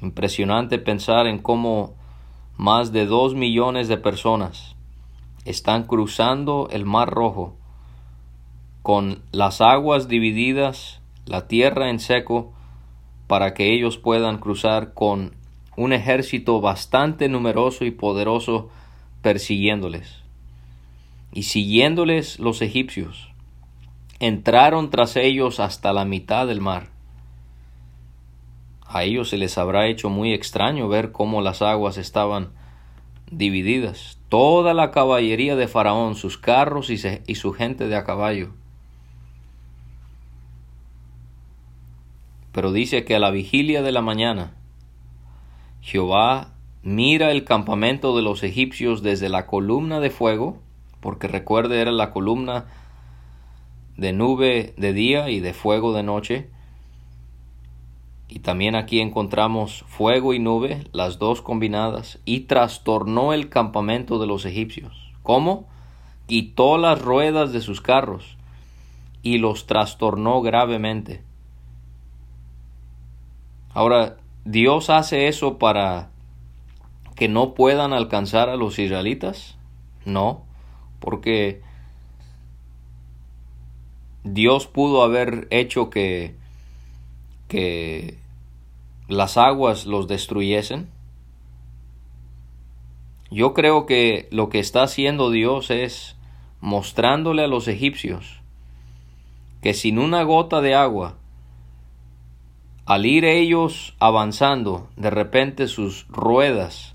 Impresionante 0.00 0.78
pensar 0.78 1.26
en 1.26 1.38
cómo 1.38 1.94
más 2.56 2.92
de 2.92 3.06
dos 3.06 3.34
millones 3.34 3.88
de 3.88 3.96
personas 3.96 4.76
están 5.44 5.84
cruzando 5.84 6.68
el 6.70 6.84
Mar 6.84 7.10
Rojo 7.10 7.56
con 8.84 9.22
las 9.32 9.60
aguas 9.60 10.06
divididas, 10.06 11.00
la 11.26 11.48
tierra 11.48 11.90
en 11.90 11.98
seco, 11.98 12.52
para 13.26 13.52
que 13.52 13.74
ellos 13.74 13.98
puedan 13.98 14.38
cruzar 14.38 14.94
con 14.94 15.34
un 15.76 15.92
ejército 15.92 16.60
bastante 16.60 17.28
numeroso 17.28 17.84
y 17.84 17.90
poderoso 17.90 18.70
persiguiéndoles. 19.22 20.20
Y 21.32 21.42
siguiéndoles 21.42 22.38
los 22.38 22.62
egipcios, 22.62 23.30
entraron 24.20 24.90
tras 24.90 25.16
ellos 25.16 25.58
hasta 25.58 25.92
la 25.92 26.04
mitad 26.04 26.46
del 26.46 26.60
mar 26.60 26.94
a 28.94 29.02
ellos 29.02 29.30
se 29.30 29.38
les 29.38 29.58
habrá 29.58 29.88
hecho 29.88 30.08
muy 30.08 30.32
extraño 30.32 30.88
ver 30.88 31.10
cómo 31.10 31.42
las 31.42 31.62
aguas 31.62 31.96
estaban 31.96 32.50
divididas. 33.28 34.18
Toda 34.28 34.72
la 34.72 34.92
caballería 34.92 35.56
de 35.56 35.66
Faraón, 35.66 36.14
sus 36.14 36.38
carros 36.38 36.90
y, 36.90 37.00
y 37.26 37.34
su 37.34 37.52
gente 37.52 37.88
de 37.88 37.96
a 37.96 38.04
caballo. 38.04 38.50
Pero 42.54 42.70
dice 42.70 43.04
que 43.04 43.16
a 43.16 43.18
la 43.18 43.32
vigilia 43.32 43.82
de 43.82 43.90
la 43.90 44.00
mañana, 44.00 44.54
Jehová 45.80 46.52
mira 46.84 47.32
el 47.32 47.44
campamento 47.44 48.16
de 48.16 48.22
los 48.22 48.44
egipcios 48.44 49.02
desde 49.02 49.28
la 49.28 49.46
columna 49.46 49.98
de 49.98 50.10
fuego, 50.10 50.58
porque 51.00 51.26
recuerde 51.26 51.80
era 51.80 51.90
la 51.90 52.12
columna 52.12 52.66
de 53.96 54.12
nube 54.12 54.72
de 54.76 54.92
día 54.92 55.30
y 55.30 55.40
de 55.40 55.52
fuego 55.52 55.92
de 55.94 56.04
noche, 56.04 56.48
y 58.28 58.38
también 58.38 58.76
aquí 58.76 59.00
encontramos 59.00 59.84
fuego 59.88 60.32
y 60.32 60.38
nube, 60.38 60.84
las 60.92 61.18
dos 61.18 61.42
combinadas, 61.42 62.20
y 62.24 62.40
trastornó 62.40 63.32
el 63.32 63.48
campamento 63.48 64.20
de 64.20 64.28
los 64.28 64.44
egipcios. 64.44 65.12
¿Cómo? 65.24 65.66
Quitó 66.26 66.78
las 66.78 67.02
ruedas 67.02 67.52
de 67.52 67.60
sus 67.60 67.80
carros 67.80 68.36
y 69.22 69.38
los 69.38 69.66
trastornó 69.66 70.40
gravemente. 70.40 71.22
Ahora, 73.74 74.16
¿Dios 74.44 74.88
hace 74.88 75.28
eso 75.28 75.58
para 75.58 76.10
que 77.16 77.28
no 77.28 77.54
puedan 77.54 77.92
alcanzar 77.92 78.48
a 78.48 78.56
los 78.56 78.78
israelitas? 78.78 79.58
No, 80.04 80.44
porque 81.00 81.60
Dios 84.22 84.66
pudo 84.66 85.02
haber 85.02 85.46
hecho 85.50 85.90
que 85.90 86.34
que 87.48 88.18
las 89.08 89.36
aguas 89.36 89.86
los 89.86 90.08
destruyesen? 90.08 90.88
Yo 93.30 93.54
creo 93.54 93.86
que 93.86 94.28
lo 94.30 94.48
que 94.48 94.60
está 94.60 94.82
haciendo 94.82 95.30
Dios 95.30 95.70
es 95.70 96.16
mostrándole 96.60 97.44
a 97.44 97.48
los 97.48 97.68
egipcios 97.68 98.40
que 99.62 99.74
sin 99.74 99.98
una 99.98 100.22
gota 100.24 100.60
de 100.60 100.74
agua, 100.74 101.16
al 102.86 103.06
ir 103.06 103.24
ellos 103.24 103.94
avanzando, 103.98 104.88
de 104.96 105.10
repente 105.10 105.68
sus 105.68 106.06
ruedas 106.08 106.94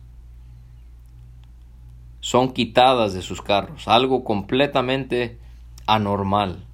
son 2.19 2.53
quitadas 2.53 3.13
de 3.13 3.21
sus 3.21 3.41
carros, 3.41 3.87
algo 3.87 4.23
completamente 4.23 5.39
anormal. 5.87 6.65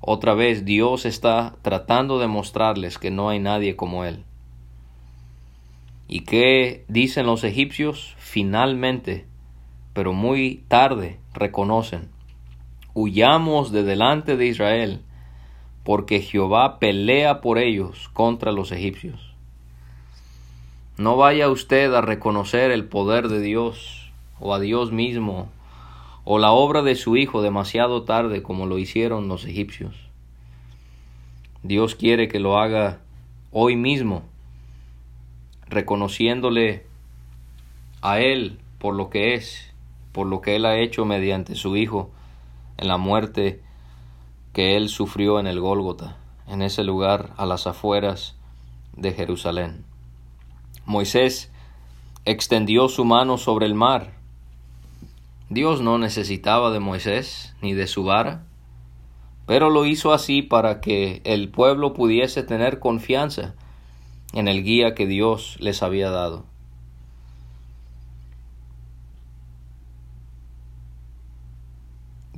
Otra 0.00 0.34
vez 0.34 0.64
Dios 0.64 1.06
está 1.06 1.54
tratando 1.62 2.18
de 2.18 2.26
mostrarles 2.26 2.98
que 2.98 3.10
no 3.10 3.30
hay 3.30 3.38
nadie 3.38 3.76
como 3.76 4.04
Él. 4.04 4.24
¿Y 6.06 6.20
qué 6.20 6.84
dicen 6.88 7.24
los 7.26 7.44
egipcios? 7.44 8.14
Finalmente, 8.18 9.26
pero 9.94 10.12
muy 10.12 10.64
tarde, 10.68 11.18
reconocen, 11.32 12.08
huyamos 12.94 13.72
de 13.72 13.84
delante 13.84 14.36
de 14.36 14.46
Israel, 14.46 15.02
porque 15.90 16.20
Jehová 16.20 16.78
pelea 16.78 17.40
por 17.40 17.58
ellos 17.58 18.10
contra 18.12 18.52
los 18.52 18.70
egipcios. 18.70 19.34
No 20.96 21.16
vaya 21.16 21.48
usted 21.48 21.92
a 21.94 22.00
reconocer 22.00 22.70
el 22.70 22.84
poder 22.84 23.26
de 23.26 23.40
Dios 23.40 24.12
o 24.38 24.54
a 24.54 24.60
Dios 24.60 24.92
mismo 24.92 25.48
o 26.22 26.38
la 26.38 26.52
obra 26.52 26.82
de 26.82 26.94
su 26.94 27.16
Hijo 27.16 27.42
demasiado 27.42 28.04
tarde 28.04 28.40
como 28.40 28.66
lo 28.66 28.78
hicieron 28.78 29.26
los 29.26 29.44
egipcios. 29.44 29.96
Dios 31.64 31.96
quiere 31.96 32.28
que 32.28 32.38
lo 32.38 32.60
haga 32.60 33.00
hoy 33.50 33.74
mismo, 33.74 34.22
reconociéndole 35.66 36.86
a 38.00 38.20
Él 38.20 38.60
por 38.78 38.94
lo 38.94 39.10
que 39.10 39.34
es, 39.34 39.74
por 40.12 40.28
lo 40.28 40.40
que 40.40 40.54
Él 40.54 40.66
ha 40.66 40.78
hecho 40.78 41.04
mediante 41.04 41.56
su 41.56 41.76
Hijo 41.76 42.12
en 42.78 42.86
la 42.86 42.96
muerte 42.96 43.60
que 44.52 44.76
Él 44.76 44.88
sufrió 44.88 45.38
en 45.40 45.46
el 45.46 45.60
Gólgota, 45.60 46.16
en 46.46 46.62
ese 46.62 46.84
lugar 46.84 47.32
a 47.36 47.46
las 47.46 47.66
afueras 47.66 48.36
de 48.96 49.12
Jerusalén. 49.12 49.84
Moisés 50.86 51.50
extendió 52.24 52.88
su 52.88 53.04
mano 53.04 53.38
sobre 53.38 53.66
el 53.66 53.74
mar 53.74 54.20
Dios 55.50 55.80
no 55.80 55.98
necesitaba 55.98 56.70
de 56.70 56.78
Moisés 56.78 57.56
ni 57.60 57.74
de 57.74 57.88
su 57.88 58.04
vara, 58.04 58.44
pero 59.46 59.68
lo 59.68 59.84
hizo 59.84 60.12
así 60.12 60.42
para 60.42 60.80
que 60.80 61.22
el 61.24 61.48
pueblo 61.48 61.92
pudiese 61.92 62.44
tener 62.44 62.78
confianza 62.78 63.56
en 64.32 64.46
el 64.46 64.62
guía 64.62 64.94
que 64.94 65.08
Dios 65.08 65.56
les 65.58 65.82
había 65.82 66.10
dado. 66.10 66.44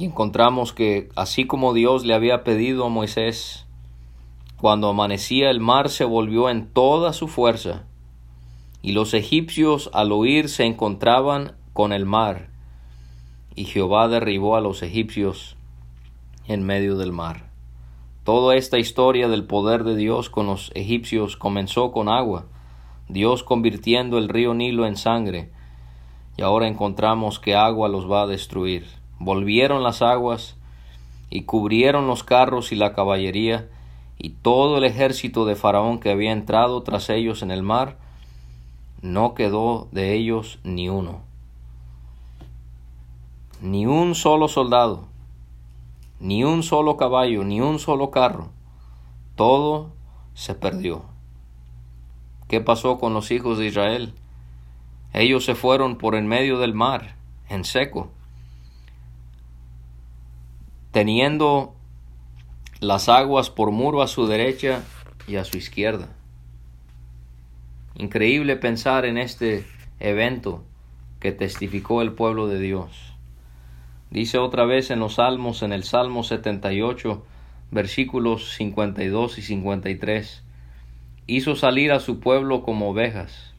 Y 0.02 0.06
encontramos 0.06 0.72
que 0.72 1.10
así 1.14 1.46
como 1.46 1.74
Dios 1.74 2.04
le 2.04 2.14
había 2.14 2.42
pedido 2.42 2.86
a 2.86 2.88
Moisés, 2.88 3.66
cuando 4.60 4.88
amanecía 4.88 5.48
el 5.48 5.60
mar 5.60 5.90
se 5.90 6.04
volvió 6.04 6.50
en 6.50 6.66
toda 6.66 7.12
su 7.12 7.28
fuerza, 7.28 7.84
y 8.82 8.94
los 8.94 9.14
egipcios 9.14 9.90
al 9.92 10.10
oír 10.10 10.48
se 10.48 10.64
encontraban 10.64 11.52
con 11.72 11.92
el 11.92 12.04
mar, 12.04 12.48
y 13.54 13.66
Jehová 13.66 14.08
derribó 14.08 14.56
a 14.56 14.60
los 14.60 14.82
egipcios 14.82 15.54
en 16.48 16.64
medio 16.64 16.96
del 16.96 17.12
mar. 17.12 17.48
Toda 18.24 18.56
esta 18.56 18.80
historia 18.80 19.28
del 19.28 19.44
poder 19.44 19.84
de 19.84 19.94
Dios 19.94 20.30
con 20.30 20.46
los 20.46 20.72
egipcios 20.74 21.36
comenzó 21.36 21.92
con 21.92 22.08
agua, 22.08 22.46
Dios 23.08 23.44
convirtiendo 23.44 24.18
el 24.18 24.28
río 24.28 24.52
Nilo 24.52 24.84
en 24.84 24.96
sangre, 24.96 25.52
y 26.36 26.42
ahora 26.42 26.66
encontramos 26.66 27.38
que 27.38 27.54
agua 27.54 27.88
los 27.88 28.10
va 28.10 28.22
a 28.22 28.26
destruir. 28.26 29.00
Volvieron 29.24 29.82
las 29.82 30.02
aguas 30.02 30.56
y 31.30 31.42
cubrieron 31.42 32.06
los 32.06 32.24
carros 32.24 32.72
y 32.72 32.76
la 32.76 32.92
caballería, 32.92 33.68
y 34.18 34.30
todo 34.30 34.78
el 34.78 34.84
ejército 34.84 35.44
de 35.44 35.56
Faraón 35.56 35.98
que 35.98 36.10
había 36.10 36.32
entrado 36.32 36.82
tras 36.82 37.08
ellos 37.08 37.42
en 37.42 37.50
el 37.50 37.62
mar, 37.62 37.96
no 39.00 39.34
quedó 39.34 39.88
de 39.92 40.14
ellos 40.14 40.58
ni 40.64 40.88
uno, 40.88 41.20
ni 43.60 43.86
un 43.86 44.14
solo 44.14 44.48
soldado 44.48 45.12
ni 46.22 46.44
un 46.44 46.62
solo 46.62 46.96
caballo, 46.96 47.42
ni 47.42 47.60
un 47.60 47.80
solo 47.80 48.12
carro. 48.12 48.50
Todo 49.34 49.90
se 50.34 50.54
perdió. 50.54 51.02
¿Qué 52.46 52.60
pasó 52.60 53.00
con 53.00 53.12
los 53.12 53.32
hijos 53.32 53.58
de 53.58 53.66
Israel? 53.66 54.14
Ellos 55.12 55.44
se 55.44 55.56
fueron 55.56 55.96
por 55.96 56.14
en 56.14 56.28
medio 56.28 56.60
del 56.60 56.74
mar, 56.74 57.16
en 57.48 57.64
seco, 57.64 58.08
teniendo 60.92 61.74
las 62.80 63.08
aguas 63.08 63.48
por 63.48 63.70
muro 63.70 64.02
a 64.02 64.08
su 64.08 64.26
derecha 64.26 64.84
y 65.26 65.36
a 65.36 65.44
su 65.44 65.56
izquierda. 65.56 66.10
Increíble 67.94 68.56
pensar 68.56 69.06
en 69.06 69.16
este 69.16 69.64
evento 70.00 70.62
que 71.18 71.32
testificó 71.32 72.02
el 72.02 72.12
pueblo 72.12 72.46
de 72.46 72.60
Dios. 72.60 73.14
Dice 74.10 74.36
otra 74.36 74.66
vez 74.66 74.90
en 74.90 74.98
los 74.98 75.14
Salmos, 75.14 75.62
en 75.62 75.72
el 75.72 75.84
Salmo 75.84 76.24
78, 76.24 77.24
versículos 77.70 78.52
52 78.52 79.38
y 79.38 79.42
53, 79.42 80.44
hizo 81.26 81.56
salir 81.56 81.92
a 81.92 82.00
su 82.00 82.20
pueblo 82.20 82.62
como 82.62 82.90
ovejas, 82.90 83.54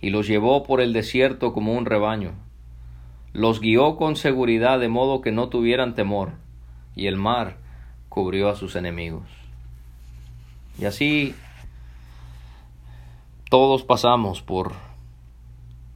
y 0.00 0.08
los 0.08 0.26
llevó 0.26 0.62
por 0.62 0.80
el 0.80 0.94
desierto 0.94 1.52
como 1.52 1.74
un 1.74 1.84
rebaño. 1.84 2.32
Los 3.34 3.60
guió 3.60 3.96
con 3.96 4.16
seguridad 4.16 4.80
de 4.80 4.88
modo 4.88 5.20
que 5.20 5.32
no 5.32 5.50
tuvieran 5.50 5.94
temor, 5.94 6.40
y 6.94 7.06
el 7.06 7.16
mar 7.16 7.58
cubrió 8.08 8.48
a 8.48 8.56
sus 8.56 8.76
enemigos. 8.76 9.24
Y 10.78 10.84
así 10.84 11.34
todos 13.48 13.82
pasamos 13.82 14.42
por 14.42 14.72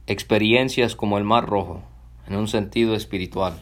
experiencias 0.05 0.95
como 0.95 1.17
el 1.17 1.23
mar 1.23 1.45
rojo, 1.45 1.83
en 2.27 2.35
un 2.35 2.47
sentido 2.47 2.95
espiritual. 2.95 3.59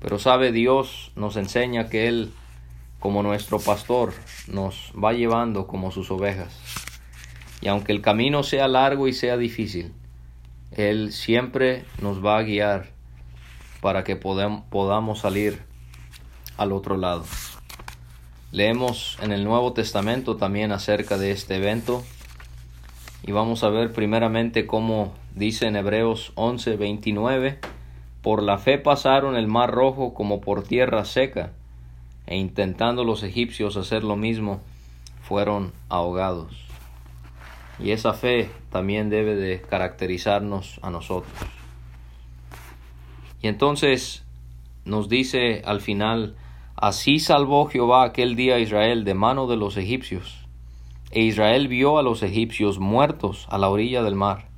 Pero 0.00 0.18
sabe 0.18 0.52
Dios 0.52 1.12
nos 1.16 1.36
enseña 1.36 1.88
que 1.88 2.08
Él, 2.08 2.32
como 3.00 3.22
nuestro 3.22 3.58
pastor, 3.58 4.14
nos 4.48 4.92
va 4.92 5.12
llevando 5.12 5.66
como 5.66 5.90
sus 5.90 6.10
ovejas. 6.10 6.58
Y 7.60 7.68
aunque 7.68 7.92
el 7.92 8.02
camino 8.02 8.42
sea 8.42 8.68
largo 8.68 9.08
y 9.08 9.12
sea 9.12 9.36
difícil, 9.36 9.92
Él 10.72 11.12
siempre 11.12 11.84
nos 12.00 12.24
va 12.24 12.38
a 12.38 12.42
guiar 12.42 12.90
para 13.80 14.04
que 14.04 14.16
podamos 14.16 15.18
salir 15.20 15.62
al 16.56 16.72
otro 16.72 16.96
lado. 16.96 17.24
Leemos 18.52 19.18
en 19.22 19.32
el 19.32 19.44
Nuevo 19.44 19.72
Testamento 19.72 20.36
también 20.36 20.72
acerca 20.72 21.18
de 21.18 21.30
este 21.30 21.56
evento 21.56 22.04
y 23.26 23.32
vamos 23.32 23.64
a 23.64 23.68
ver 23.68 23.92
primeramente 23.92 24.66
cómo 24.66 25.14
dice 25.34 25.66
en 25.66 25.76
Hebreos 25.76 26.32
11, 26.36 26.76
29 26.76 27.58
por 28.26 28.42
la 28.42 28.58
fe 28.58 28.76
pasaron 28.76 29.36
el 29.36 29.46
mar 29.46 29.70
rojo 29.70 30.12
como 30.12 30.40
por 30.40 30.64
tierra 30.64 31.04
seca, 31.04 31.52
e 32.26 32.36
intentando 32.36 33.04
los 33.04 33.22
egipcios 33.22 33.76
hacer 33.76 34.02
lo 34.02 34.16
mismo, 34.16 34.60
fueron 35.22 35.72
ahogados. 35.88 36.66
Y 37.78 37.92
esa 37.92 38.14
fe 38.14 38.50
también 38.72 39.10
debe 39.10 39.36
de 39.36 39.60
caracterizarnos 39.60 40.80
a 40.82 40.90
nosotros. 40.90 41.32
Y 43.42 43.46
entonces 43.46 44.24
nos 44.84 45.08
dice 45.08 45.62
al 45.64 45.80
final, 45.80 46.34
así 46.76 47.18
salvó 47.18 47.66
Jehová 47.66 48.04
aquel 48.04 48.36
día 48.36 48.56
a 48.56 48.60
Israel 48.60 49.04
de 49.04 49.14
mano 49.14 49.46
de 49.46 49.56
los 49.56 49.76
egipcios. 49.76 50.46
E 51.10 51.22
Israel 51.22 51.68
vio 51.68 51.98
a 51.98 52.02
los 52.02 52.22
egipcios 52.22 52.78
muertos 52.78 53.46
a 53.50 53.58
la 53.58 53.68
orilla 53.68 54.02
del 54.02 54.14
mar. 54.14 54.48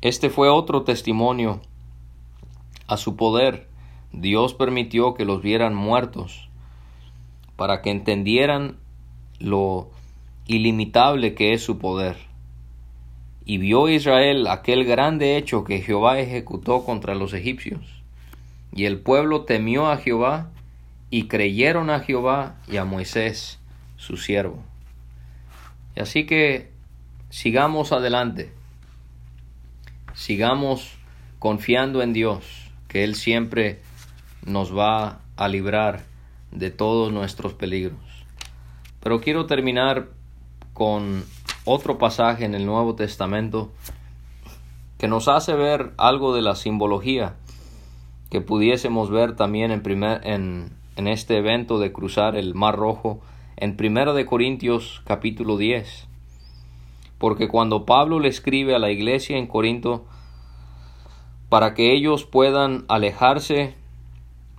Este 0.00 0.30
fue 0.30 0.48
otro 0.48 0.82
testimonio 0.82 1.60
a 2.86 2.96
su 2.96 3.16
poder, 3.16 3.68
Dios 4.12 4.54
permitió 4.54 5.14
que 5.14 5.24
los 5.24 5.42
vieran 5.42 5.74
muertos, 5.74 6.48
para 7.56 7.82
que 7.82 7.90
entendieran 7.90 8.76
lo 9.38 9.88
ilimitable 10.46 11.34
que 11.34 11.52
es 11.52 11.62
su 11.62 11.78
poder. 11.78 12.16
Y 13.46 13.58
vio 13.58 13.88
Israel 13.88 14.46
aquel 14.46 14.84
grande 14.84 15.36
hecho 15.36 15.64
que 15.64 15.80
Jehová 15.80 16.18
ejecutó 16.18 16.84
contra 16.84 17.14
los 17.14 17.32
egipcios. 17.32 17.93
Y 18.74 18.86
el 18.86 18.98
pueblo 18.98 19.42
temió 19.42 19.90
a 19.90 19.96
Jehová, 19.96 20.50
y 21.10 21.28
creyeron 21.28 21.90
a 21.90 22.00
Jehová 22.00 22.56
y 22.66 22.76
a 22.76 22.84
Moisés, 22.84 23.60
su 23.96 24.16
siervo. 24.16 24.64
Y 25.94 26.00
así 26.00 26.26
que 26.26 26.72
sigamos 27.30 27.92
adelante, 27.92 28.52
sigamos 30.12 30.96
confiando 31.38 32.02
en 32.02 32.12
Dios 32.12 32.44
que 32.88 33.04
Él 33.04 33.14
siempre 33.14 33.80
nos 34.44 34.76
va 34.76 35.20
a 35.36 35.46
librar 35.46 36.02
de 36.50 36.72
todos 36.72 37.12
nuestros 37.12 37.52
peligros. 37.52 38.00
Pero 39.00 39.20
quiero 39.20 39.46
terminar 39.46 40.08
con 40.72 41.24
otro 41.64 41.96
pasaje 41.96 42.44
en 42.44 42.56
el 42.56 42.66
Nuevo 42.66 42.96
Testamento 42.96 43.72
que 44.98 45.06
nos 45.06 45.28
hace 45.28 45.52
ver 45.54 45.92
algo 45.96 46.34
de 46.34 46.42
la 46.42 46.56
simbología 46.56 47.36
que 48.34 48.40
pudiésemos 48.40 49.10
ver 49.10 49.36
también 49.36 49.70
en, 49.70 49.80
primer, 49.80 50.26
en, 50.26 50.72
en 50.96 51.06
este 51.06 51.38
evento 51.38 51.78
de 51.78 51.92
cruzar 51.92 52.34
el 52.34 52.52
Mar 52.56 52.74
Rojo 52.74 53.20
en 53.56 53.76
1 53.78 54.12
de 54.12 54.26
Corintios 54.26 55.02
capítulo 55.06 55.56
10. 55.56 56.08
Porque 57.18 57.46
cuando 57.46 57.86
Pablo 57.86 58.18
le 58.18 58.26
escribe 58.26 58.74
a 58.74 58.80
la 58.80 58.90
iglesia 58.90 59.38
en 59.38 59.46
Corinto, 59.46 60.04
para 61.48 61.74
que 61.74 61.94
ellos 61.94 62.24
puedan 62.24 62.86
alejarse 62.88 63.76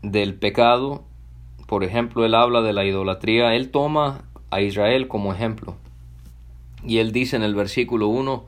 del 0.02 0.36
pecado. 0.36 1.04
Por 1.68 1.84
ejemplo, 1.84 2.24
él 2.24 2.34
habla 2.34 2.62
de 2.62 2.72
la 2.72 2.86
idolatría, 2.86 3.56
él 3.56 3.72
toma 3.72 4.24
a 4.52 4.62
Israel 4.62 5.10
como 5.10 5.34
ejemplo. 5.34 5.76
Y 6.82 7.00
él 7.00 7.12
dice 7.12 7.36
en 7.36 7.44
el 7.44 7.56
versículo 7.56 8.08
1, 8.08 8.46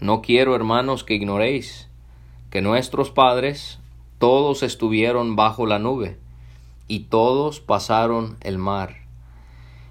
no 0.00 0.20
quiero, 0.20 0.54
hermanos, 0.54 1.02
que 1.02 1.14
ignoréis 1.14 1.88
que 2.50 2.60
nuestros 2.60 3.10
padres 3.10 3.80
todos 4.18 4.62
estuvieron 4.62 5.36
bajo 5.36 5.66
la 5.66 5.78
nube, 5.78 6.18
y 6.88 7.00
todos 7.00 7.60
pasaron 7.60 8.36
el 8.40 8.58
mar, 8.58 8.96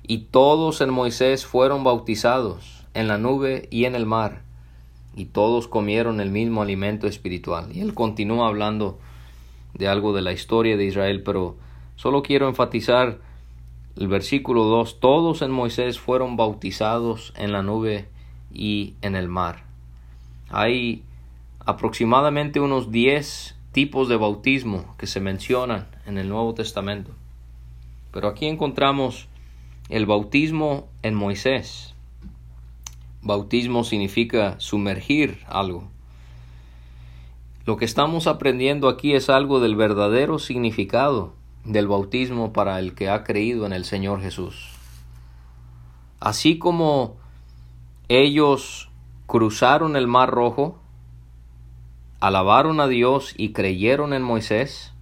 y 0.04 0.20
todos 0.20 0.82
en 0.82 0.90
Moisés 0.90 1.46
fueron 1.46 1.84
bautizados 1.84 2.86
en 2.94 3.08
la 3.08 3.18
nube 3.18 3.68
y 3.72 3.86
en 3.86 3.96
el 3.96 4.06
mar, 4.06 4.42
y 5.16 5.26
todos 5.26 5.68
comieron 5.68 6.20
el 6.20 6.32
mismo 6.32 6.62
alimento 6.62 7.08
espiritual. 7.08 7.76
Y 7.76 7.82
él 7.82 7.94
continúa 7.94 8.48
hablando 8.48 9.00
de 9.74 9.88
algo 9.88 10.14
de 10.14 10.22
la 10.22 10.34
historia 10.34 10.78
de 10.78 10.86
Israel, 10.86 11.24
pero 11.24 11.56
solo 11.96 12.22
quiero 12.22 12.48
enfatizar 12.48 13.20
el 13.96 14.08
versículo 14.10 14.66
2, 14.66 15.00
todos 15.00 15.42
en 15.42 15.52
Moisés 15.52 16.00
fueron 16.00 16.36
bautizados 16.36 17.34
en 17.38 17.54
la 17.54 17.64
nube 17.64 18.10
y 18.54 18.96
en 19.02 19.16
el 19.16 19.30
mar. 19.30 19.64
Hay 20.50 21.04
aproximadamente 21.66 22.60
unos 22.60 22.92
10 22.92 23.55
tipos 23.76 24.08
de 24.08 24.16
bautismo 24.16 24.96
que 24.98 25.06
se 25.06 25.20
mencionan 25.20 25.88
en 26.06 26.18
el 26.18 26.30
Nuevo 26.30 26.54
Testamento. 26.54 27.12
Pero 28.14 28.30
aquí 28.30 28.46
encontramos 28.46 29.28
el 29.90 30.06
bautismo 30.06 30.88
en 31.04 31.14
Moisés, 31.14 31.94
Bautismo 33.22 33.84
significa 33.84 34.56
sumergir 34.60 35.40
algo. 35.48 35.90
Lo 37.66 37.76
que 37.76 37.84
estamos 37.84 38.28
aprendiendo 38.28 38.88
aquí 38.88 39.14
es 39.14 39.30
algo 39.30 39.60
del 39.60 39.76
verdadero 39.76 40.40
significado 40.40 41.34
del 41.66 41.88
bautismo 41.88 42.54
para 42.54 42.80
el 42.80 42.94
que 42.94 43.10
ha 43.10 43.26
creído 43.26 43.66
en 43.66 43.74
el 43.74 43.84
Señor 43.84 44.22
Jesús. 44.22 44.70
Así 46.22 46.60
como 46.60 47.18
ellos 48.08 48.90
cruzaron 49.26 49.98
el 49.98 50.08
mar 50.08 50.30
rojo, 50.30 50.80
alabaron 52.20 52.80
a 52.80 52.88
Dios 52.88 53.34
y 53.38 53.54
creyeron 53.54 54.14
en 54.14 54.24
Moisés, 54.24 54.94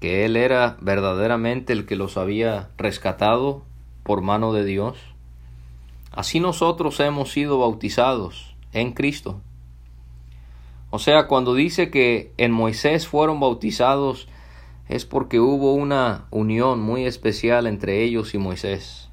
que 0.00 0.24
Él 0.24 0.36
era 0.36 0.76
verdaderamente 0.80 1.72
el 1.72 1.86
que 1.86 1.96
los 1.96 2.16
había 2.16 2.70
rescatado 2.76 3.62
por 4.02 4.20
mano 4.20 4.52
de 4.52 4.64
Dios, 4.64 4.98
así 6.12 6.40
nosotros 6.40 7.00
hemos 7.00 7.32
sido 7.32 7.58
bautizados 7.58 8.54
en 8.72 8.92
Cristo. 8.92 9.40
O 10.90 10.98
sea, 10.98 11.26
cuando 11.26 11.54
dice 11.54 11.90
que 11.90 12.32
en 12.36 12.52
Moisés 12.52 13.08
fueron 13.08 13.40
bautizados, 13.40 14.28
es 14.88 15.06
porque 15.06 15.40
hubo 15.40 15.74
una 15.74 16.26
unión 16.30 16.80
muy 16.80 17.06
especial 17.06 17.66
entre 17.66 18.04
ellos 18.04 18.34
y 18.34 18.38
Moisés. 18.38 19.08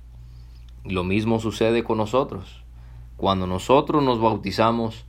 Lo 0.83 1.03
mismo 1.03 1.39
sucede 1.39 1.83
con 1.83 1.97
nosotros. 1.97 2.63
Cuando 3.17 3.47
nosotros 3.47 4.03
nos 4.03 4.19
bautizamos, 4.19 5.05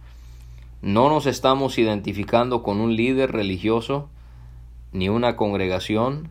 no 0.83 1.09
nos 1.09 1.27
estamos 1.27 1.79
identificando 1.79 2.65
con 2.65 2.81
un 2.81 2.97
líder 2.97 3.31
religioso, 3.31 4.09
ni 4.91 5.09
una 5.09 5.37
congregación, 5.37 6.29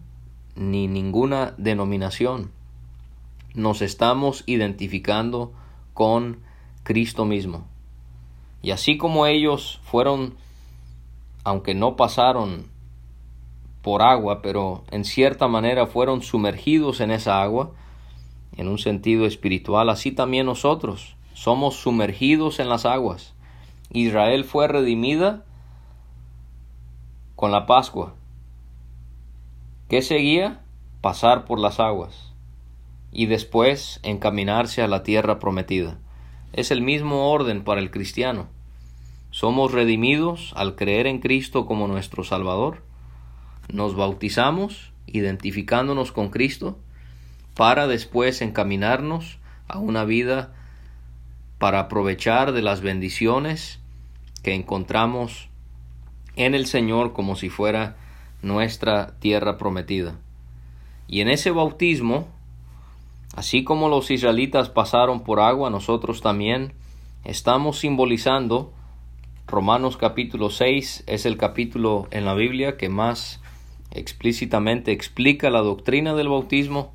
ni 0.56 0.88
ninguna 0.88 1.56
denominación. 1.58 2.52
Nos 3.56 3.82
estamos 3.82 4.44
identificando 4.48 5.54
con 5.94 6.40
Cristo 6.84 7.24
mismo. 7.24 7.66
Y 8.62 8.72
así 8.72 8.98
como 8.98 9.26
ellos 9.26 9.80
fueron, 9.84 10.36
aunque 11.46 11.74
no 11.74 11.96
pasaron 11.96 12.66
por 13.82 14.02
agua, 14.02 14.42
pero 14.42 14.84
en 14.92 15.06
cierta 15.06 15.48
manera 15.48 15.88
fueron 15.88 16.22
sumergidos 16.22 17.00
en 17.00 17.12
esa 17.12 17.42
agua, 17.42 17.72
en 18.58 18.68
un 18.68 18.80
sentido 18.80 19.26
espiritual, 19.26 19.90
así 19.90 20.12
también 20.12 20.46
nosotros 20.46 21.16
somos 21.34 21.78
sumergidos 21.78 22.60
en 22.60 22.68
las 22.68 22.86
aguas. 22.86 23.34
Israel 23.94 24.46
fue 24.46 24.70
redimida 24.70 25.44
con 27.36 27.52
la 27.52 27.66
Pascua. 27.66 28.16
¿Qué 29.90 30.02
seguía? 30.02 30.62
Pasar 31.02 31.44
por 31.44 31.60
las 31.60 31.82
aguas 31.82 32.32
y 33.12 33.26
después 33.26 34.00
encaminarse 34.04 34.82
a 34.82 34.88
la 34.88 35.04
tierra 35.04 35.40
prometida. 35.40 35.98
Es 36.54 36.72
el 36.72 36.82
mismo 36.82 37.32
orden 37.32 37.66
para 37.66 37.82
el 37.82 37.92
cristiano. 37.92 38.48
Somos 39.30 39.74
redimidos 39.74 40.54
al 40.56 40.76
creer 40.76 41.06
en 41.06 41.20
Cristo 41.20 41.66
como 41.66 41.90
nuestro 41.90 42.24
Salvador. 42.24 42.84
Nos 43.74 43.96
bautizamos 43.96 44.94
identificándonos 45.06 46.14
con 46.14 46.30
Cristo 46.30 46.80
para 47.56 47.88
después 47.88 48.42
encaminarnos 48.42 49.40
a 49.68 49.80
una 49.80 50.06
vida 50.06 50.54
para 51.58 51.82
aprovechar 51.82 52.54
de 52.54 52.62
las 52.62 52.80
bendiciones 52.80 53.81
que 54.44 54.54
encontramos 54.54 55.50
en 56.36 56.56
el 56.56 56.66
Señor 56.66 57.14
como 57.14 57.36
si 57.36 57.50
fuera 57.50 57.98
nuestra 58.42 59.20
tierra 59.20 59.58
prometida. 59.58 60.20
Y 61.08 61.22
en 61.22 61.30
ese 61.30 61.52
bautismo, 61.52 62.28
así 63.36 63.64
como 63.64 63.90
los 63.90 64.10
israelitas 64.12 64.70
pasaron 64.70 65.24
por 65.24 65.40
agua, 65.40 65.70
nosotros 65.70 66.22
también 66.22 66.74
estamos 67.24 67.80
simbolizando 67.80 68.74
Romanos 69.52 69.98
capítulo 69.98 70.50
6 70.50 71.04
es 71.08 71.26
el 71.26 71.36
capítulo 71.36 72.08
en 72.12 72.24
la 72.24 72.36
Biblia 72.36 72.78
que 72.78 72.88
más 72.88 73.42
explícitamente 73.92 74.94
explica 74.94 75.50
la 75.50 75.60
doctrina 75.60 76.14
del 76.14 76.30
bautismo. 76.30 76.94